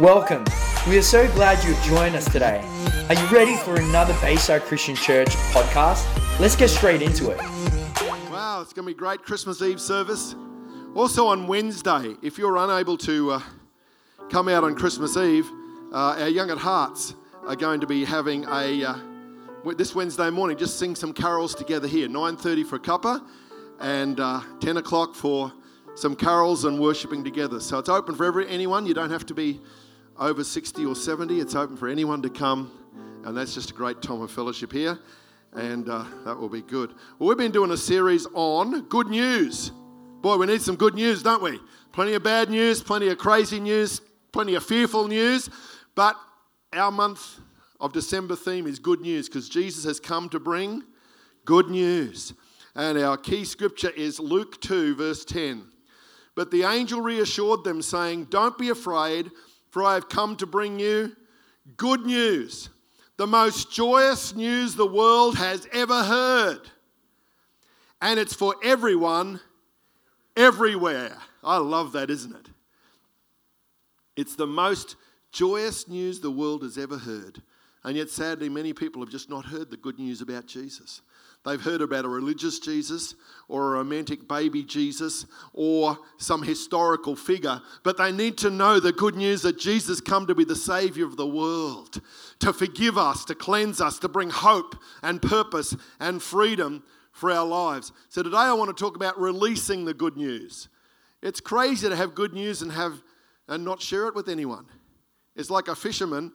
Welcome. 0.00 0.44
We 0.88 0.98
are 0.98 1.02
so 1.02 1.28
glad 1.34 1.62
you've 1.62 1.80
joined 1.84 2.16
us 2.16 2.24
today. 2.24 2.60
Are 3.08 3.14
you 3.14 3.26
ready 3.28 3.56
for 3.56 3.76
another 3.76 4.12
Bayside 4.20 4.62
Christian 4.62 4.96
Church 4.96 5.28
podcast? 5.52 6.04
Let's 6.40 6.56
get 6.56 6.70
straight 6.70 7.00
into 7.00 7.30
it. 7.30 7.38
Wow, 8.28 8.58
it's 8.60 8.72
going 8.72 8.88
to 8.88 8.92
be 8.92 8.94
great 8.94 9.22
Christmas 9.22 9.62
Eve 9.62 9.80
service. 9.80 10.34
Also 10.96 11.28
on 11.28 11.46
Wednesday, 11.46 12.16
if 12.22 12.38
you're 12.38 12.56
unable 12.56 12.96
to 12.98 13.34
uh, 13.34 13.42
come 14.30 14.48
out 14.48 14.64
on 14.64 14.74
Christmas 14.74 15.16
Eve, 15.16 15.48
uh, 15.92 16.16
our 16.18 16.28
Young 16.28 16.50
at 16.50 16.58
Hearts 16.58 17.14
are 17.46 17.54
going 17.54 17.78
to 17.80 17.86
be 17.86 18.04
having 18.04 18.46
a 18.46 18.84
uh, 18.84 18.98
this 19.76 19.94
Wednesday 19.94 20.28
morning. 20.28 20.56
Just 20.56 20.76
sing 20.76 20.96
some 20.96 21.12
carols 21.12 21.54
together 21.54 21.86
here. 21.86 22.08
9:30 22.08 22.66
for 22.66 22.76
a 22.76 22.80
cuppa, 22.80 23.24
and 23.78 24.18
uh, 24.18 24.40
10 24.58 24.76
o'clock 24.76 25.14
for 25.14 25.52
some 25.94 26.16
carols 26.16 26.64
and 26.64 26.80
worshiping 26.80 27.22
together. 27.22 27.60
So 27.60 27.78
it's 27.78 27.88
open 27.88 28.16
for 28.16 28.24
every 28.24 28.48
anyone. 28.48 28.86
You 28.86 28.94
don't 28.94 29.10
have 29.10 29.24
to 29.26 29.34
be 29.34 29.60
over 30.18 30.44
60 30.44 30.84
or 30.86 30.94
70. 30.94 31.40
It's 31.40 31.54
open 31.54 31.76
for 31.76 31.88
anyone 31.88 32.22
to 32.22 32.30
come, 32.30 32.70
and 33.24 33.36
that's 33.36 33.54
just 33.54 33.70
a 33.70 33.74
great 33.74 34.00
time 34.02 34.20
of 34.20 34.30
fellowship 34.30 34.72
here, 34.72 34.98
and 35.52 35.88
uh, 35.88 36.04
that 36.24 36.38
will 36.38 36.48
be 36.48 36.62
good. 36.62 36.94
Well, 37.18 37.28
we've 37.28 37.38
been 37.38 37.52
doing 37.52 37.70
a 37.70 37.76
series 37.76 38.26
on 38.34 38.82
good 38.88 39.08
news. 39.08 39.70
Boy, 40.20 40.36
we 40.36 40.46
need 40.46 40.62
some 40.62 40.76
good 40.76 40.94
news, 40.94 41.22
don't 41.22 41.42
we? 41.42 41.58
Plenty 41.92 42.14
of 42.14 42.22
bad 42.22 42.50
news, 42.50 42.82
plenty 42.82 43.08
of 43.08 43.18
crazy 43.18 43.60
news, 43.60 44.00
plenty 44.32 44.54
of 44.54 44.64
fearful 44.64 45.08
news, 45.08 45.50
but 45.94 46.16
our 46.72 46.90
month 46.90 47.40
of 47.80 47.92
December 47.92 48.36
theme 48.36 48.66
is 48.66 48.78
good 48.78 49.00
news 49.00 49.28
because 49.28 49.48
Jesus 49.48 49.84
has 49.84 50.00
come 50.00 50.28
to 50.30 50.40
bring 50.40 50.82
good 51.44 51.68
news. 51.68 52.32
And 52.74 52.98
our 52.98 53.16
key 53.16 53.44
scripture 53.44 53.90
is 53.90 54.18
Luke 54.18 54.60
2, 54.60 54.96
verse 54.96 55.24
10. 55.24 55.64
But 56.34 56.50
the 56.50 56.64
angel 56.64 57.00
reassured 57.00 57.62
them, 57.62 57.80
saying, 57.80 58.24
Don't 58.24 58.58
be 58.58 58.70
afraid, 58.70 59.30
for 59.74 59.82
I 59.82 59.94
have 59.94 60.08
come 60.08 60.36
to 60.36 60.46
bring 60.46 60.78
you 60.78 61.16
good 61.76 62.06
news, 62.06 62.68
the 63.16 63.26
most 63.26 63.72
joyous 63.72 64.32
news 64.32 64.76
the 64.76 64.86
world 64.86 65.36
has 65.36 65.66
ever 65.72 66.00
heard. 66.04 66.60
And 68.00 68.20
it's 68.20 68.34
for 68.34 68.54
everyone, 68.62 69.40
everywhere. 70.36 71.16
I 71.42 71.56
love 71.56 71.90
that, 71.90 72.08
isn't 72.08 72.36
it? 72.36 72.50
It's 74.14 74.36
the 74.36 74.46
most 74.46 74.94
joyous 75.32 75.88
news 75.88 76.20
the 76.20 76.30
world 76.30 76.62
has 76.62 76.78
ever 76.78 76.96
heard. 76.96 77.42
And 77.82 77.96
yet, 77.96 78.10
sadly, 78.10 78.48
many 78.48 78.74
people 78.74 79.02
have 79.02 79.10
just 79.10 79.28
not 79.28 79.44
heard 79.44 79.72
the 79.72 79.76
good 79.76 79.98
news 79.98 80.20
about 80.20 80.46
Jesus. 80.46 81.02
They've 81.44 81.60
heard 81.60 81.82
about 81.82 82.06
a 82.06 82.08
religious 82.08 82.58
Jesus 82.58 83.14
or 83.48 83.66
a 83.66 83.78
romantic 83.78 84.26
baby 84.26 84.62
Jesus 84.62 85.26
or 85.52 85.98
some 86.16 86.42
historical 86.42 87.14
figure, 87.14 87.60
but 87.82 87.98
they 87.98 88.12
need 88.12 88.38
to 88.38 88.50
know 88.50 88.80
the 88.80 88.92
good 88.92 89.14
news 89.14 89.42
that 89.42 89.58
Jesus 89.58 90.00
come 90.00 90.26
to 90.26 90.34
be 90.34 90.44
the 90.44 90.56
savior 90.56 91.04
of 91.04 91.16
the 91.16 91.26
world, 91.26 92.00
to 92.38 92.52
forgive 92.52 92.96
us, 92.96 93.26
to 93.26 93.34
cleanse 93.34 93.80
us, 93.80 93.98
to 93.98 94.08
bring 94.08 94.30
hope 94.30 94.74
and 95.02 95.20
purpose 95.20 95.76
and 96.00 96.22
freedom 96.22 96.82
for 97.12 97.30
our 97.30 97.46
lives. 97.46 97.92
So 98.08 98.22
today 98.22 98.36
I 98.38 98.54
want 98.54 98.74
to 98.74 98.82
talk 98.82 98.96
about 98.96 99.20
releasing 99.20 99.84
the 99.84 99.94
good 99.94 100.16
news. 100.16 100.68
It's 101.22 101.40
crazy 101.40 101.88
to 101.88 101.96
have 101.96 102.14
good 102.14 102.32
news 102.32 102.62
and 102.62 102.72
have 102.72 103.02
and 103.48 103.64
not 103.64 103.82
share 103.82 104.06
it 104.06 104.14
with 104.14 104.28
anyone. 104.30 104.64
It's 105.36 105.50
like 105.50 105.68
a 105.68 105.76
fisherman 105.76 106.32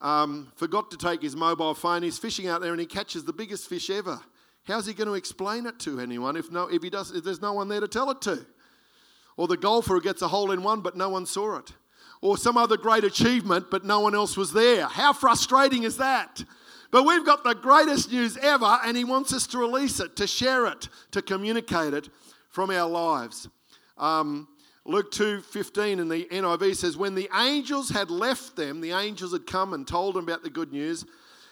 um, 0.00 0.50
forgot 0.56 0.90
to 0.90 0.96
take 0.96 1.22
his 1.22 1.36
mobile 1.36 1.74
phone. 1.74 2.02
He's 2.02 2.18
fishing 2.18 2.48
out 2.48 2.60
there 2.60 2.72
and 2.72 2.80
he 2.80 2.86
catches 2.86 3.24
the 3.24 3.32
biggest 3.32 3.68
fish 3.68 3.90
ever. 3.90 4.20
How's 4.70 4.86
he 4.86 4.94
going 4.94 5.08
to 5.08 5.14
explain 5.14 5.66
it 5.66 5.80
to 5.80 5.98
anyone 5.98 6.36
if, 6.36 6.50
no, 6.52 6.68
if, 6.68 6.82
he 6.82 6.90
does, 6.90 7.10
if 7.10 7.24
there's 7.24 7.42
no 7.42 7.54
one 7.54 7.68
there 7.68 7.80
to 7.80 7.88
tell 7.88 8.10
it 8.10 8.20
to? 8.22 8.46
Or 9.36 9.48
the 9.48 9.56
golfer 9.56 9.94
who 9.94 10.00
gets 10.00 10.22
a 10.22 10.28
hole 10.28 10.52
in 10.52 10.62
one 10.62 10.80
but 10.80 10.96
no 10.96 11.08
one 11.08 11.26
saw 11.26 11.58
it. 11.58 11.72
Or 12.20 12.38
some 12.38 12.56
other 12.56 12.76
great 12.76 13.02
achievement 13.02 13.66
but 13.70 13.84
no 13.84 13.98
one 14.00 14.14
else 14.14 14.36
was 14.36 14.52
there. 14.52 14.86
How 14.86 15.12
frustrating 15.12 15.82
is 15.82 15.96
that? 15.96 16.44
But 16.92 17.04
we've 17.04 17.26
got 17.26 17.42
the 17.42 17.54
greatest 17.54 18.12
news 18.12 18.36
ever 18.36 18.78
and 18.84 18.96
he 18.96 19.04
wants 19.04 19.32
us 19.32 19.46
to 19.48 19.58
release 19.58 19.98
it, 19.98 20.14
to 20.16 20.26
share 20.26 20.66
it, 20.66 20.88
to 21.10 21.20
communicate 21.20 21.92
it 21.92 22.08
from 22.48 22.70
our 22.70 22.88
lives. 22.88 23.48
Um, 23.98 24.46
Luke 24.84 25.10
2:15 25.10 25.98
in 25.98 26.08
the 26.08 26.26
NIV 26.30 26.76
says 26.76 26.96
when 26.96 27.14
the 27.14 27.28
angels 27.34 27.90
had 27.90 28.10
left 28.10 28.56
them 28.56 28.80
the 28.80 28.92
angels 28.92 29.32
had 29.32 29.46
come 29.46 29.74
and 29.74 29.86
told 29.86 30.14
them 30.14 30.24
about 30.24 30.42
the 30.42 30.50
good 30.50 30.72
news 30.72 31.04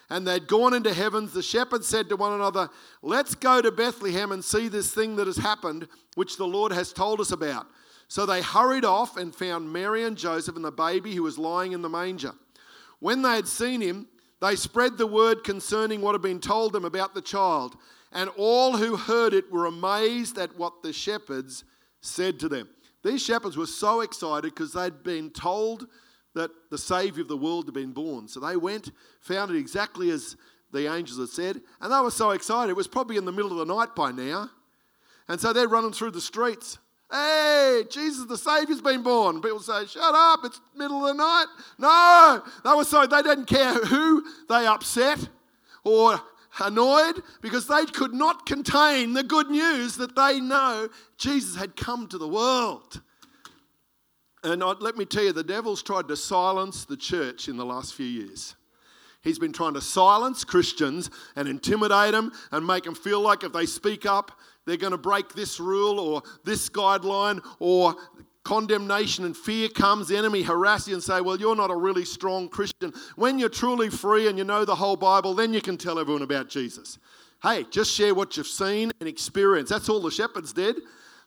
and 0.09 0.27
they'd 0.27 0.47
gone 0.47 0.73
into 0.73 0.93
heavens, 0.93 1.33
the 1.33 1.43
shepherds 1.43 1.87
said 1.87 2.09
to 2.09 2.15
one 2.15 2.33
another, 2.33 2.69
Let's 3.01 3.35
go 3.35 3.61
to 3.61 3.71
Bethlehem 3.71 4.31
and 4.31 4.43
see 4.43 4.67
this 4.67 4.93
thing 4.93 5.15
that 5.17 5.27
has 5.27 5.37
happened, 5.37 5.87
which 6.15 6.37
the 6.37 6.47
Lord 6.47 6.71
has 6.71 6.91
told 6.91 7.19
us 7.19 7.31
about. 7.31 7.67
So 8.07 8.25
they 8.25 8.41
hurried 8.41 8.85
off 8.85 9.17
and 9.17 9.35
found 9.35 9.71
Mary 9.71 10.03
and 10.03 10.17
Joseph 10.17 10.55
and 10.55 10.65
the 10.65 10.71
baby 10.71 11.13
who 11.13 11.21
was 11.21 11.37
lying 11.37 11.73
in 11.73 11.83
the 11.83 11.89
manger. 11.89 12.33
When 12.99 13.21
they 13.21 13.35
had 13.35 13.47
seen 13.47 13.81
him, 13.81 14.07
they 14.41 14.55
spread 14.55 14.97
the 14.97 15.05
word 15.05 15.43
concerning 15.43 16.01
what 16.01 16.13
had 16.13 16.21
been 16.21 16.39
told 16.39 16.73
them 16.73 16.85
about 16.85 17.13
the 17.13 17.21
child. 17.21 17.75
And 18.11 18.31
all 18.35 18.77
who 18.77 18.95
heard 18.95 19.33
it 19.33 19.51
were 19.51 19.67
amazed 19.67 20.39
at 20.39 20.57
what 20.57 20.81
the 20.81 20.91
shepherds 20.91 21.63
said 22.01 22.39
to 22.39 22.49
them. 22.49 22.67
These 23.03 23.23
shepherds 23.23 23.57
were 23.57 23.67
so 23.67 24.01
excited 24.01 24.55
because 24.55 24.73
they'd 24.73 25.03
been 25.03 25.29
told 25.29 25.87
that 26.35 26.51
the 26.69 26.77
Savior 26.77 27.21
of 27.21 27.27
the 27.27 27.37
world 27.37 27.65
had 27.65 27.73
been 27.73 27.91
born. 27.91 28.27
So 28.27 28.39
they 28.39 28.55
went, 28.55 28.91
found 29.19 29.51
it 29.51 29.57
exactly 29.57 30.11
as 30.11 30.35
the 30.71 30.93
angels 30.93 31.19
had 31.19 31.29
said, 31.29 31.61
and 31.81 31.91
they 31.91 31.99
were 31.99 32.11
so 32.11 32.31
excited. 32.31 32.71
It 32.71 32.75
was 32.75 32.87
probably 32.87 33.17
in 33.17 33.25
the 33.25 33.31
middle 33.31 33.51
of 33.59 33.67
the 33.67 33.73
night 33.73 33.95
by 33.95 34.11
now. 34.11 34.49
And 35.27 35.39
so 35.39 35.53
they're 35.53 35.67
running 35.67 35.91
through 35.91 36.11
the 36.11 36.21
streets. 36.21 36.77
Hey, 37.11 37.83
Jesus 37.89 38.25
the 38.27 38.37
Savior's 38.37 38.81
been 38.81 39.01
born. 39.01 39.41
People 39.41 39.59
say, 39.59 39.85
shut 39.87 40.13
up, 40.13 40.41
it's 40.43 40.61
middle 40.75 41.05
of 41.05 41.17
the 41.17 41.23
night. 41.23 41.45
No, 41.79 42.43
they 42.63 42.75
were 42.75 42.83
so 42.83 43.07
they 43.07 43.23
didn't 43.23 43.45
care 43.45 43.73
who 43.73 44.23
they 44.47 44.67
upset 44.67 45.27
or 45.83 46.21
annoyed 46.59 47.23
because 47.41 47.67
they 47.67 47.85
could 47.85 48.13
not 48.13 48.45
contain 48.45 49.13
the 49.13 49.23
good 49.23 49.49
news 49.49 49.97
that 49.97 50.15
they 50.15 50.39
know 50.39 50.89
Jesus 51.17 51.55
had 51.55 51.75
come 51.75 52.07
to 52.07 52.17
the 52.17 52.27
world. 52.27 53.01
And 54.43 54.61
let 54.61 54.97
me 54.97 55.05
tell 55.05 55.23
you, 55.23 55.33
the 55.33 55.43
devil's 55.43 55.83
tried 55.83 56.07
to 56.07 56.15
silence 56.15 56.85
the 56.85 56.97
church 56.97 57.47
in 57.47 57.57
the 57.57 57.65
last 57.65 57.93
few 57.93 58.05
years. 58.05 58.55
He's 59.21 59.39
been 59.39 59.51
trying 59.51 59.73
to 59.73 59.81
silence 59.81 60.45
Christians 60.45 61.09
and 61.35 61.47
intimidate 61.47 62.13
them 62.13 62.31
and 62.51 62.65
make 62.65 62.85
them 62.85 62.95
feel 62.95 63.19
like 63.19 63.43
if 63.43 63.51
they 63.51 63.65
speak 63.65 64.05
up, 64.05 64.31
they're 64.65 64.77
going 64.77 64.91
to 64.91 64.97
break 64.97 65.33
this 65.33 65.59
rule 65.59 65.99
or 65.99 66.21
this 66.45 66.69
guideline 66.69 67.43
or 67.59 67.95
condemnation 68.43 69.25
and 69.25 69.35
fear 69.35 69.67
comes, 69.67 70.07
the 70.07 70.17
enemy 70.17 70.41
harass 70.41 70.87
you 70.87 70.93
and 70.93 71.03
say, 71.03 71.21
Well, 71.21 71.37
you're 71.37 71.55
not 71.55 71.69
a 71.69 71.75
really 71.75 72.05
strong 72.05 72.47
Christian. 72.47 72.93
When 73.15 73.37
you're 73.37 73.49
truly 73.49 73.89
free 73.89 74.27
and 74.27 74.37
you 74.37 74.43
know 74.43 74.63
the 74.63 74.75
whole 74.75 74.95
Bible, 74.95 75.33
then 75.33 75.53
you 75.53 75.61
can 75.61 75.77
tell 75.77 75.99
everyone 75.99 76.23
about 76.23 76.49
Jesus. 76.49 76.97
Hey, 77.43 77.65
just 77.69 77.91
share 77.91 78.15
what 78.15 78.37
you've 78.37 78.47
seen 78.47 78.91
and 78.99 79.07
experienced. 79.07 79.71
That's 79.71 79.89
all 79.89 80.01
the 80.01 80.11
shepherds 80.11 80.53
did. 80.53 80.77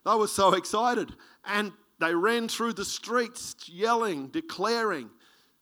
They 0.05 0.15
were 0.15 0.27
so 0.27 0.55
excited. 0.55 1.15
And 1.45 1.73
they 2.03 2.15
ran 2.15 2.49
through 2.49 2.73
the 2.73 2.85
streets 2.85 3.55
yelling, 3.67 4.29
declaring, 4.29 5.11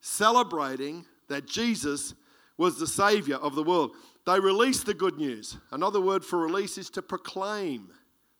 celebrating 0.00 1.04
that 1.28 1.46
Jesus 1.46 2.14
was 2.56 2.78
the 2.78 2.86
Savior 2.86 3.36
of 3.36 3.54
the 3.54 3.62
world. 3.62 3.92
They 4.26 4.38
released 4.38 4.86
the 4.86 4.94
good 4.94 5.16
news. 5.16 5.56
Another 5.70 6.00
word 6.00 6.24
for 6.24 6.38
release 6.38 6.78
is 6.78 6.90
to 6.90 7.02
proclaim. 7.02 7.90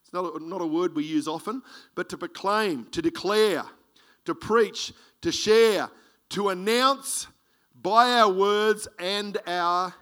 It's 0.02 0.12
not 0.12 0.36
a, 0.36 0.44
not 0.44 0.60
a 0.60 0.66
word 0.66 0.94
we 0.94 1.04
use 1.04 1.26
often, 1.26 1.62
but 1.94 2.08
to 2.10 2.18
proclaim, 2.18 2.86
to 2.92 3.02
declare, 3.02 3.64
to 4.24 4.34
preach, 4.34 4.92
to 5.22 5.32
share, 5.32 5.90
to 6.30 6.50
announce 6.50 7.26
by 7.82 8.12
our 8.12 8.32
words 8.32 8.88
and 8.98 9.38
our 9.46 9.94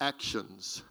actions. 0.00 0.82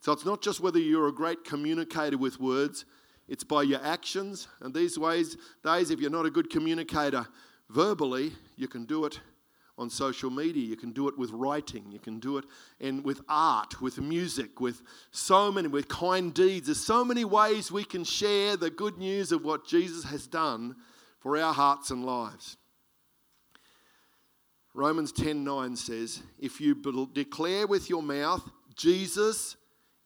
So 0.00 0.12
it's 0.12 0.24
not 0.24 0.42
just 0.42 0.60
whether 0.60 0.78
you're 0.78 1.08
a 1.08 1.12
great 1.12 1.44
communicator 1.44 2.16
with 2.16 2.40
words, 2.40 2.86
it's 3.30 3.44
by 3.44 3.62
your 3.62 3.82
actions. 3.82 4.48
And 4.60 4.74
these 4.74 4.98
ways, 4.98 5.38
days, 5.64 5.90
if 5.90 6.00
you're 6.00 6.10
not 6.10 6.26
a 6.26 6.30
good 6.30 6.50
communicator 6.50 7.26
verbally, 7.70 8.32
you 8.56 8.68
can 8.68 8.84
do 8.84 9.06
it 9.06 9.20
on 9.78 9.88
social 9.88 10.28
media. 10.28 10.62
You 10.62 10.76
can 10.76 10.90
do 10.90 11.08
it 11.08 11.16
with 11.16 11.30
writing. 11.30 11.86
You 11.90 12.00
can 12.00 12.18
do 12.18 12.36
it 12.36 12.44
in, 12.80 13.02
with 13.02 13.22
art, 13.28 13.80
with 13.80 13.98
music, 13.98 14.60
with 14.60 14.82
so 15.12 15.50
many, 15.50 15.68
with 15.68 15.88
kind 15.88 16.34
deeds. 16.34 16.66
There's 16.66 16.84
so 16.84 17.04
many 17.04 17.24
ways 17.24 17.72
we 17.72 17.84
can 17.84 18.04
share 18.04 18.58
the 18.58 18.68
good 18.68 18.98
news 18.98 19.32
of 19.32 19.44
what 19.44 19.66
Jesus 19.66 20.04
has 20.04 20.26
done 20.26 20.76
for 21.20 21.38
our 21.38 21.54
hearts 21.54 21.90
and 21.90 22.04
lives. 22.04 22.58
Romans 24.74 25.12
10:9 25.12 25.76
says, 25.76 26.22
"If 26.38 26.60
you 26.60 26.74
declare 27.12 27.66
with 27.66 27.88
your 27.88 28.02
mouth 28.02 28.48
Jesus 28.76 29.56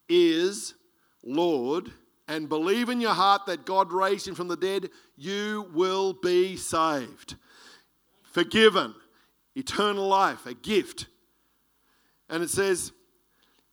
is 0.08 0.74
Lord 1.22 1.92
and 2.26 2.48
believe 2.48 2.88
in 2.88 3.00
your 3.00 3.12
heart 3.12 3.46
that 3.46 3.66
God 3.66 3.92
raised 3.92 4.26
him 4.26 4.34
from 4.34 4.48
the 4.48 4.56
dead, 4.56 4.90
you 5.16 5.68
will 5.74 6.12
be 6.12 6.56
saved. 6.56 7.36
Forgiven, 8.22 8.94
eternal 9.54 10.06
life, 10.06 10.46
a 10.46 10.54
gift. 10.54 11.06
And 12.28 12.42
it 12.42 12.50
says, 12.50 12.92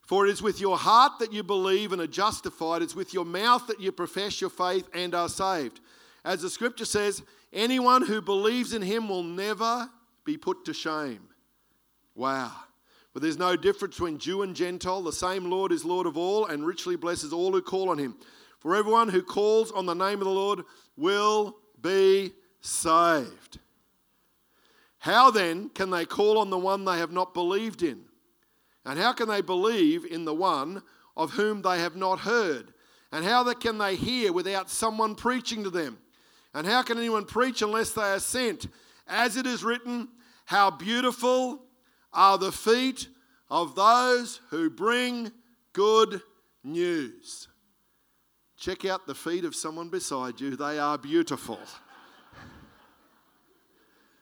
For 0.02 0.28
it 0.28 0.32
is 0.32 0.42
with 0.42 0.60
your 0.60 0.78
heart 0.78 1.14
that 1.20 1.32
you 1.32 1.44
believe 1.44 1.94
and 1.94 2.02
are 2.02 2.08
justified, 2.08 2.82
it's 2.82 2.96
with 2.96 3.14
your 3.14 3.26
mouth 3.26 3.68
that 3.68 3.80
you 3.80 3.92
profess 3.92 4.42
your 4.42 4.50
faith 4.50 4.88
and 4.94 5.16
are 5.16 5.30
saved. 5.30 5.80
As 6.24 6.42
the 6.42 6.50
scripture 6.50 6.86
says, 6.86 7.24
anyone 7.54 8.06
who 8.06 8.22
believes 8.22 8.74
in 8.74 8.82
him 8.82 9.08
will 9.08 9.24
never 9.24 9.90
be 10.26 10.38
put 10.38 10.66
to 10.66 10.74
shame. 10.74 11.22
Wow. 12.14 12.52
But 13.14 13.22
there's 13.22 13.38
no 13.38 13.56
difference 13.56 13.96
between 13.96 14.20
Jew 14.20 14.42
and 14.44 14.56
Gentile. 14.56 15.02
The 15.02 15.12
same 15.12 15.50
Lord 15.50 15.72
is 15.72 15.84
Lord 15.84 16.08
of 16.08 16.18
all 16.18 16.46
and 16.46 16.66
richly 16.66 16.96
blesses 16.96 17.34
all 17.34 17.52
who 17.52 17.62
call 17.62 17.90
on 17.90 17.98
him. 17.98 18.16
For 18.62 18.76
everyone 18.76 19.10
who 19.10 19.24
calls 19.24 19.72
on 19.72 19.88
the 19.88 19.96
name 19.96 20.20
of 20.20 20.26
the 20.26 20.30
Lord 20.30 20.62
will 20.96 21.58
be 21.82 22.32
saved. 22.62 23.60
How 25.00 25.32
then 25.32 25.70
can 25.70 25.90
they 25.90 26.06
call 26.06 26.38
on 26.38 26.52
the 26.52 26.60
one 26.60 26.86
they 26.86 27.00
have 27.00 27.12
not 27.12 27.34
believed 27.34 27.82
in? 27.82 28.04
And 28.86 29.00
how 29.00 29.14
can 29.14 29.28
they 29.28 29.42
believe 29.42 30.06
in 30.06 30.26
the 30.26 30.34
one 30.34 30.84
of 31.18 31.32
whom 31.32 31.64
they 31.64 31.80
have 31.80 31.96
not 31.96 32.20
heard? 32.20 32.72
And 33.12 33.26
how 33.26 33.52
can 33.54 33.80
they 33.80 33.96
hear 33.96 34.32
without 34.32 34.70
someone 34.70 35.16
preaching 35.16 35.64
to 35.64 35.72
them? 35.72 35.98
And 36.54 36.68
how 36.68 36.84
can 36.84 37.00
anyone 37.00 37.26
preach 37.26 37.64
unless 37.64 37.92
they 37.92 38.14
are 38.14 38.20
sent? 38.20 38.68
As 39.08 39.38
it 39.38 39.48
is 39.48 39.64
written, 39.64 40.08
How 40.46 40.70
beautiful 40.70 41.64
are 42.14 42.38
the 42.38 42.52
feet 42.52 43.08
of 43.50 43.74
those 43.76 44.40
who 44.50 44.70
bring 44.70 45.32
good 45.74 46.22
news. 46.64 47.48
Check 48.62 48.86
out 48.86 49.08
the 49.08 49.16
feet 49.16 49.44
of 49.44 49.56
someone 49.56 49.90
beside 49.90 50.40
you, 50.40 50.56
they 50.56 50.78
are 50.78 50.96
beautiful. 50.96 51.58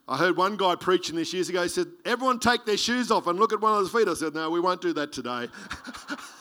I 0.08 0.16
heard 0.16 0.38
one 0.38 0.56
guy 0.56 0.76
preaching 0.76 1.18
this 1.18 1.34
years 1.34 1.50
ago. 1.50 1.62
He 1.64 1.68
said, 1.68 1.88
Everyone 2.06 2.40
take 2.40 2.64
their 2.64 2.78
shoes 2.78 3.12
off 3.12 3.28
and 3.28 3.38
look 3.38 3.52
at 3.52 3.60
one 3.60 3.74
of 3.74 3.82
his 3.82 3.92
feet. 3.92 4.08
I 4.08 4.14
said, 4.14 4.34
No, 4.34 4.50
we 4.50 4.62
won't 4.62 4.80
do 4.80 4.94
that 4.94 5.12
today. 5.12 5.48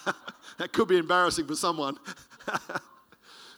that 0.59 0.73
could 0.73 0.87
be 0.87 0.97
embarrassing 0.97 1.49
for 1.49 1.57
someone. 1.57 1.99
but 2.47 2.81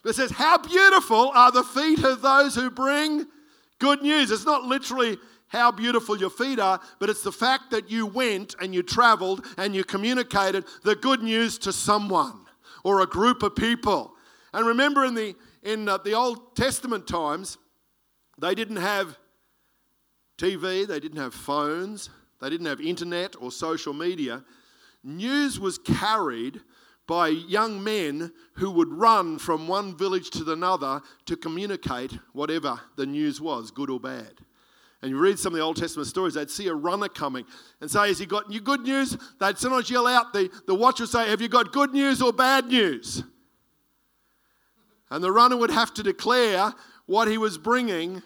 it 0.06 0.14
says, 0.14 0.30
How 0.30 0.56
beautiful 0.56 1.28
are 1.34 1.52
the 1.52 1.62
feet 1.62 2.02
of 2.02 2.22
those 2.22 2.54
who 2.54 2.70
bring 2.70 3.26
good 3.78 4.00
news. 4.00 4.30
It's 4.30 4.46
not 4.46 4.64
literally 4.64 5.18
how 5.48 5.70
beautiful 5.70 6.16
your 6.16 6.30
feet 6.30 6.58
are, 6.58 6.80
but 6.98 7.10
it's 7.10 7.22
the 7.22 7.30
fact 7.30 7.72
that 7.72 7.90
you 7.90 8.06
went 8.06 8.54
and 8.58 8.74
you 8.74 8.82
traveled 8.82 9.44
and 9.58 9.74
you 9.74 9.84
communicated 9.84 10.64
the 10.82 10.96
good 10.96 11.22
news 11.22 11.58
to 11.58 11.74
someone 11.74 12.40
or 12.84 13.02
a 13.02 13.06
group 13.06 13.42
of 13.42 13.54
people. 13.54 14.14
And 14.52 14.66
remember, 14.66 15.04
in 15.04 15.14
the, 15.14 15.34
in 15.62 15.88
uh, 15.88 15.98
the 15.98 16.14
Old 16.14 16.56
Testament 16.56 17.06
times, 17.06 17.58
they 18.38 18.54
didn't 18.54 18.76
have 18.76 19.16
TV, 20.38 20.86
they 20.86 21.00
didn't 21.00 21.18
have 21.18 21.34
phones, 21.34 22.10
they 22.40 22.48
didn't 22.48 22.66
have 22.66 22.80
internet 22.80 23.36
or 23.40 23.52
social 23.52 23.92
media. 23.92 24.44
News 25.04 25.60
was 25.60 25.78
carried 25.78 26.60
by 27.06 27.28
young 27.28 27.82
men 27.82 28.32
who 28.54 28.70
would 28.70 28.88
run 28.88 29.38
from 29.38 29.66
one 29.66 29.96
village 29.96 30.30
to 30.30 30.52
another 30.52 31.00
to 31.26 31.36
communicate 31.36 32.16
whatever 32.32 32.80
the 32.96 33.04
news 33.04 33.40
was, 33.40 33.70
good 33.70 33.90
or 33.90 33.98
bad. 33.98 34.32
And 35.02 35.10
you 35.10 35.18
read 35.18 35.38
some 35.38 35.52
of 35.52 35.58
the 35.58 35.64
Old 35.64 35.76
Testament 35.76 36.08
stories, 36.08 36.34
they'd 36.34 36.50
see 36.50 36.68
a 36.68 36.74
runner 36.74 37.08
coming 37.08 37.46
and 37.80 37.90
say, 37.90 38.08
Has 38.08 38.18
he 38.18 38.26
got 38.26 38.50
good 38.62 38.82
news? 38.82 39.16
They'd 39.40 39.58
sometimes 39.58 39.90
yell 39.90 40.06
out, 40.06 40.32
the, 40.32 40.50
the 40.66 40.74
watcher 40.74 41.04
would 41.04 41.10
say, 41.10 41.28
Have 41.30 41.40
you 41.40 41.48
got 41.48 41.72
good 41.72 41.92
news 41.92 42.20
or 42.20 42.32
bad 42.32 42.66
news? 42.66 43.24
And 45.10 45.22
the 45.22 45.32
runner 45.32 45.56
would 45.56 45.70
have 45.70 45.92
to 45.94 46.02
declare 46.02 46.72
what 47.06 47.28
he 47.28 47.38
was 47.38 47.58
bringing 47.58 48.22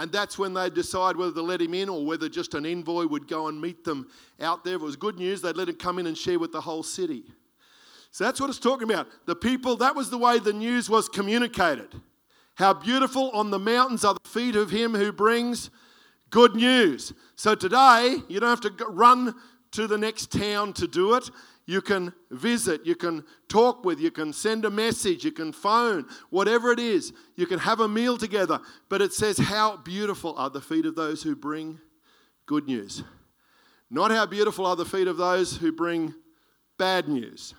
and 0.00 0.10
that's 0.10 0.38
when 0.38 0.54
they'd 0.54 0.72
decide 0.72 1.14
whether 1.14 1.34
to 1.34 1.42
let 1.42 1.60
him 1.60 1.74
in 1.74 1.90
or 1.90 2.06
whether 2.06 2.26
just 2.26 2.54
an 2.54 2.64
envoy 2.64 3.06
would 3.06 3.28
go 3.28 3.48
and 3.48 3.60
meet 3.60 3.84
them 3.84 4.08
out 4.40 4.64
there. 4.64 4.76
If 4.76 4.80
it 4.80 4.84
was 4.84 4.96
good 4.96 5.18
news, 5.18 5.42
they'd 5.42 5.58
let 5.58 5.68
him 5.68 5.74
come 5.74 5.98
in 5.98 6.06
and 6.06 6.16
share 6.16 6.38
with 6.38 6.52
the 6.52 6.60
whole 6.62 6.82
city. 6.82 7.24
So 8.10 8.24
that's 8.24 8.40
what 8.40 8.48
it's 8.48 8.58
talking 8.58 8.90
about. 8.90 9.08
The 9.26 9.36
people, 9.36 9.76
that 9.76 9.94
was 9.94 10.08
the 10.08 10.16
way 10.16 10.38
the 10.38 10.54
news 10.54 10.88
was 10.88 11.10
communicated. 11.10 12.00
How 12.54 12.72
beautiful 12.72 13.30
on 13.32 13.50
the 13.50 13.58
mountains 13.58 14.02
are 14.02 14.14
the 14.14 14.26
feet 14.26 14.56
of 14.56 14.70
him 14.70 14.94
who 14.94 15.12
brings 15.12 15.68
good 16.30 16.56
news. 16.56 17.12
So 17.36 17.54
today, 17.54 18.16
you 18.26 18.40
don't 18.40 18.48
have 18.48 18.74
to 18.74 18.86
run 18.86 19.34
to 19.72 19.86
the 19.86 19.98
next 19.98 20.32
town 20.32 20.72
to 20.74 20.88
do 20.88 21.12
it 21.12 21.28
you 21.70 21.80
can 21.80 22.12
visit, 22.32 22.84
you 22.84 22.96
can 22.96 23.24
talk 23.48 23.84
with, 23.84 24.00
you 24.00 24.10
can 24.10 24.32
send 24.32 24.64
a 24.64 24.70
message, 24.70 25.24
you 25.24 25.30
can 25.30 25.52
phone, 25.52 26.04
whatever 26.28 26.72
it 26.72 26.80
is. 26.80 27.12
You 27.36 27.46
can 27.46 27.60
have 27.60 27.78
a 27.78 27.86
meal 27.86 28.18
together. 28.18 28.58
But 28.88 29.00
it 29.02 29.12
says, 29.12 29.38
How 29.38 29.76
beautiful 29.76 30.34
are 30.36 30.50
the 30.50 30.60
feet 30.60 30.84
of 30.84 30.96
those 30.96 31.22
who 31.22 31.36
bring 31.36 31.78
good 32.46 32.66
news. 32.66 33.04
Not 33.88 34.10
how 34.10 34.26
beautiful 34.26 34.66
are 34.66 34.74
the 34.74 34.84
feet 34.84 35.06
of 35.06 35.16
those 35.16 35.58
who 35.58 35.70
bring 35.70 36.12
bad 36.76 37.08
news. 37.08 37.54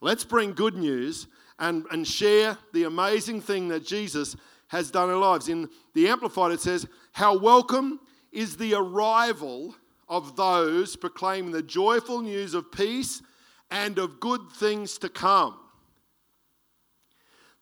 Let's 0.00 0.24
bring 0.24 0.54
good 0.54 0.74
news 0.74 1.26
and, 1.58 1.84
and 1.90 2.08
share 2.08 2.56
the 2.72 2.84
amazing 2.84 3.42
thing 3.42 3.68
that 3.68 3.84
Jesus 3.84 4.36
has 4.68 4.90
done 4.90 5.10
in 5.10 5.16
our 5.16 5.20
lives. 5.20 5.50
In 5.50 5.68
the 5.92 6.08
Amplified, 6.08 6.52
it 6.52 6.62
says, 6.62 6.86
How 7.12 7.36
welcome 7.36 8.00
is 8.32 8.56
the 8.56 8.72
arrival 8.72 9.74
of 10.12 10.36
those 10.36 10.94
proclaiming 10.94 11.52
the 11.52 11.62
joyful 11.62 12.20
news 12.20 12.52
of 12.52 12.70
peace 12.70 13.22
and 13.70 13.98
of 13.98 14.20
good 14.20 14.42
things 14.54 14.98
to 14.98 15.08
come. 15.08 15.58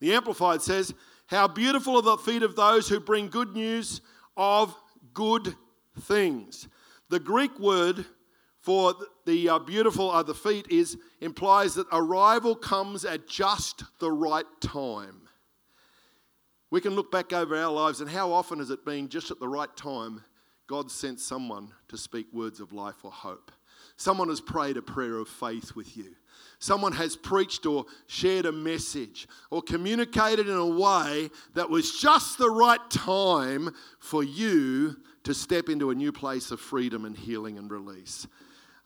The 0.01 0.13
Amplified 0.15 0.61
says, 0.61 0.93
How 1.27 1.47
beautiful 1.47 1.95
are 1.95 2.03
the 2.03 2.17
feet 2.17 2.43
of 2.43 2.57
those 2.57 2.89
who 2.89 2.99
bring 2.99 3.29
good 3.29 3.55
news 3.55 4.01
of 4.37 4.75
good 5.15 5.55
things. 6.01 6.67
The 7.09 7.21
Greek 7.21 7.57
word 7.61 8.05
for 8.59 8.95
the 9.27 9.49
uh, 9.49 9.61
beautiful 9.61 10.11
are 10.11 10.25
the 10.25 10.35
feet 10.35 10.67
is 10.69 10.99
implies 11.21 11.75
that 11.75 11.87
arrival 11.93 12.57
comes 12.57 13.05
at 13.05 13.29
just 13.29 13.85
the 14.01 14.11
right 14.11 14.47
time. 14.61 15.29
We 16.73 16.81
can 16.81 16.97
look 16.97 17.13
back 17.13 17.33
over 17.33 17.57
our 17.57 17.71
lives 17.71 18.01
and 18.01 18.11
how 18.11 18.33
often 18.33 18.59
has 18.59 18.71
it 18.71 18.85
been 18.85 19.09
just 19.09 19.31
at 19.31 19.39
the 19.39 19.49
right 19.49 19.75
time 19.77 20.25
God 20.71 20.89
sent 20.89 21.19
someone 21.19 21.73
to 21.89 21.99
speak 21.99 22.29
words 22.33 22.61
of 22.61 22.73
life 22.73 23.05
or 23.05 23.11
hope. 23.11 23.51
Someone 23.97 24.29
has 24.29 24.41
prayed 24.41 24.77
a 24.77 24.83
prayer 24.83 25.19
of 25.19 25.27
faith 25.27 25.75
with 25.75 25.97
you. 25.97 26.15
Someone 26.61 26.93
has 26.93 27.17
preached 27.17 27.67
or 27.67 27.87
shared 28.07 28.47
a 28.47 28.53
message 28.53 29.27
or 29.51 29.63
communicated 29.63 30.49
in 30.49 30.55
a 30.55 30.65
way 30.65 31.29
that 31.55 31.69
was 31.69 31.99
just 31.99 32.39
the 32.39 32.49
right 32.49 32.89
time 32.89 33.75
for 33.99 34.23
you 34.23 34.95
to 35.25 35.35
step 35.35 35.69
into 35.69 35.91
a 35.91 35.95
new 35.97 36.13
place 36.13 36.53
of 36.53 36.61
freedom 36.61 37.05
and 37.05 37.17
healing 37.17 37.59
and 37.59 37.69
release. 37.69 38.29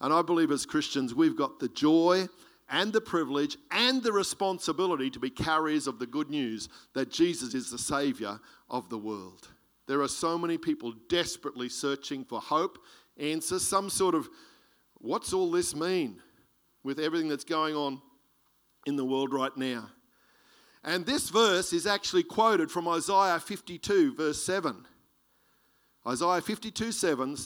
And 0.00 0.10
I 0.10 0.22
believe 0.22 0.50
as 0.50 0.64
Christians, 0.64 1.14
we've 1.14 1.36
got 1.36 1.60
the 1.60 1.68
joy 1.68 2.30
and 2.70 2.94
the 2.94 3.02
privilege 3.02 3.58
and 3.70 4.02
the 4.02 4.10
responsibility 4.10 5.10
to 5.10 5.20
be 5.20 5.28
carriers 5.28 5.86
of 5.86 5.98
the 5.98 6.06
good 6.06 6.30
news 6.30 6.70
that 6.94 7.10
Jesus 7.10 7.52
is 7.52 7.70
the 7.70 7.76
Savior 7.76 8.40
of 8.70 8.88
the 8.88 8.96
world. 8.96 9.48
There 9.86 10.00
are 10.00 10.08
so 10.08 10.38
many 10.38 10.58
people 10.58 10.94
desperately 11.08 11.68
searching 11.68 12.24
for 12.24 12.40
hope, 12.40 12.78
answers, 13.18 13.66
some 13.66 13.90
sort 13.90 14.14
of 14.14 14.28
what's 14.98 15.32
all 15.32 15.50
this 15.50 15.76
mean 15.76 16.20
with 16.82 16.98
everything 16.98 17.28
that's 17.28 17.44
going 17.44 17.74
on 17.74 18.00
in 18.86 18.96
the 18.96 19.04
world 19.04 19.32
right 19.32 19.56
now. 19.56 19.88
And 20.82 21.06
this 21.06 21.30
verse 21.30 21.72
is 21.72 21.86
actually 21.86 22.24
quoted 22.24 22.70
from 22.70 22.86
Isaiah 22.86 23.40
52, 23.40 24.14
verse 24.14 24.42
7. 24.42 24.86
Isaiah 26.06 26.42
52, 26.42 26.92
7 26.92 27.36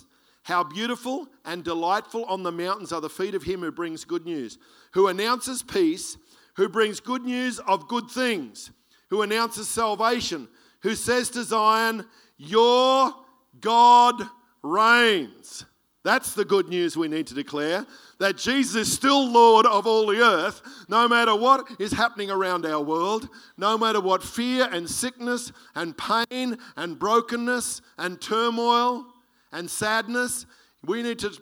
How 0.42 0.64
beautiful 0.64 1.28
and 1.44 1.62
delightful 1.62 2.24
on 2.24 2.42
the 2.42 2.50
mountains 2.50 2.92
are 2.92 3.00
the 3.00 3.08
feet 3.08 3.36
of 3.36 3.44
him 3.44 3.60
who 3.60 3.70
brings 3.70 4.04
good 4.04 4.24
news, 4.24 4.58
who 4.92 5.06
announces 5.06 5.62
peace, 5.62 6.16
who 6.56 6.68
brings 6.68 6.98
good 6.98 7.24
news 7.24 7.60
of 7.60 7.86
good 7.86 8.10
things, 8.10 8.72
who 9.10 9.22
announces 9.22 9.68
salvation, 9.68 10.48
who 10.82 10.96
says 10.96 11.30
to 11.30 11.44
Zion, 11.44 12.04
your 12.38 13.12
God 13.60 14.22
reigns. 14.62 15.64
That's 16.04 16.32
the 16.32 16.44
good 16.44 16.68
news 16.68 16.96
we 16.96 17.08
need 17.08 17.26
to 17.26 17.34
declare 17.34 17.84
that 18.18 18.36
Jesus 18.36 18.74
is 18.88 18.92
still 18.92 19.30
Lord 19.30 19.66
of 19.66 19.86
all 19.86 20.06
the 20.06 20.20
earth, 20.20 20.62
no 20.88 21.08
matter 21.08 21.34
what 21.34 21.66
is 21.78 21.92
happening 21.92 22.30
around 22.30 22.64
our 22.64 22.82
world, 22.82 23.28
no 23.56 23.76
matter 23.76 24.00
what 24.00 24.22
fear 24.22 24.68
and 24.72 24.88
sickness 24.88 25.52
and 25.74 25.96
pain 25.96 26.56
and 26.76 26.98
brokenness 26.98 27.82
and 27.98 28.20
turmoil 28.20 29.06
and 29.52 29.70
sadness. 29.70 30.46
We 30.84 31.02
need 31.02 31.18
to, 31.20 31.32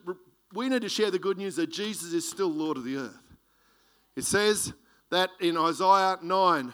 we 0.53 0.69
need 0.69 0.83
to 0.83 0.89
share 0.89 1.11
the 1.11 1.19
good 1.19 1.39
news 1.39 1.57
that 1.57 1.71
Jesus 1.71 2.13
is 2.13 2.29
still 2.29 2.51
Lord 2.51 2.77
of 2.77 2.85
the 2.85 2.97
earth. 2.97 3.23
It 4.17 4.25
says 4.25 4.73
that 5.11 5.31
in 5.41 5.57
Isaiah 5.57 6.19
9, 6.23 6.69
it 6.69 6.73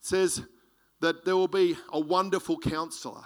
says 0.00 0.42
that 1.00 1.24
there 1.24 1.36
will 1.36 1.48
be 1.48 1.76
a 1.92 2.00
wonderful 2.00 2.58
counselor. 2.58 3.24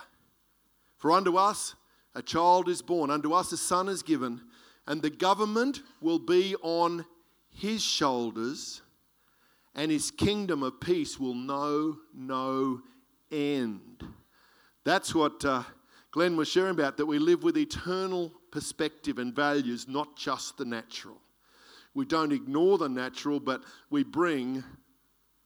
For 0.99 1.13
unto 1.13 1.37
us 1.37 1.75
a 2.15 2.23
child 2.23 2.69
is 2.69 2.83
born, 2.83 3.11
unto 3.11 3.33
us 3.33 3.53
a 3.53 3.57
son 3.57 3.89
is 3.89 4.03
given, 4.03 4.43
and 4.87 5.01
the 5.01 5.11
government 5.11 5.83
will 6.01 6.19
be 6.19 6.57
on 6.63 7.07
his 7.51 7.83
shoulders, 7.83 8.83
and 9.75 9.91
his 9.91 10.11
kingdom 10.11 10.63
of 10.63 10.81
peace 10.81 11.19
will 11.19 11.35
know 11.35 11.99
no 12.15 12.83
end. 13.31 14.05
That's 14.85 15.15
what 15.15 15.45
uh, 15.45 15.63
Glenn 16.11 16.37
was 16.37 16.49
sharing 16.49 16.73
about, 16.73 16.97
that 16.97 17.07
we 17.07 17.19
live 17.19 17.43
with 17.43 17.57
eternal 17.57 18.33
perspective 18.51 19.19
and 19.19 19.35
values, 19.35 19.87
not 19.87 20.17
just 20.17 20.57
the 20.57 20.65
natural. 20.65 21.21
We 21.95 22.07
don't 22.07 22.33
ignore 22.33 22.79
the 22.79 22.89
natural, 22.89 23.39
but 23.39 23.63
we 23.91 24.05
bring 24.05 24.65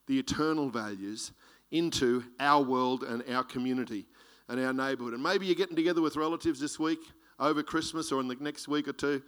the 0.07 0.19
eternal 0.19 0.71
values 0.71 1.33
into 1.71 2.25
our 2.39 2.63
world 2.63 3.03
and 3.03 3.23
our 3.31 3.43
community. 3.43 4.07
And 4.53 4.65
our 4.65 4.73
neighborhood. 4.73 5.15
And 5.15 5.23
maybe 5.23 5.47
you're 5.47 5.55
getting 5.55 5.77
together 5.77 6.03
with 6.03 6.15
relatives 6.15 6.61
this 6.61 6.79
week 6.79 7.01
over 7.41 7.63
Christmas 7.63 8.13
or 8.13 8.21
in 8.21 8.29
the 8.29 8.37
next 8.37 8.69
week 8.69 8.87
or 8.87 8.93
two, 8.93 9.23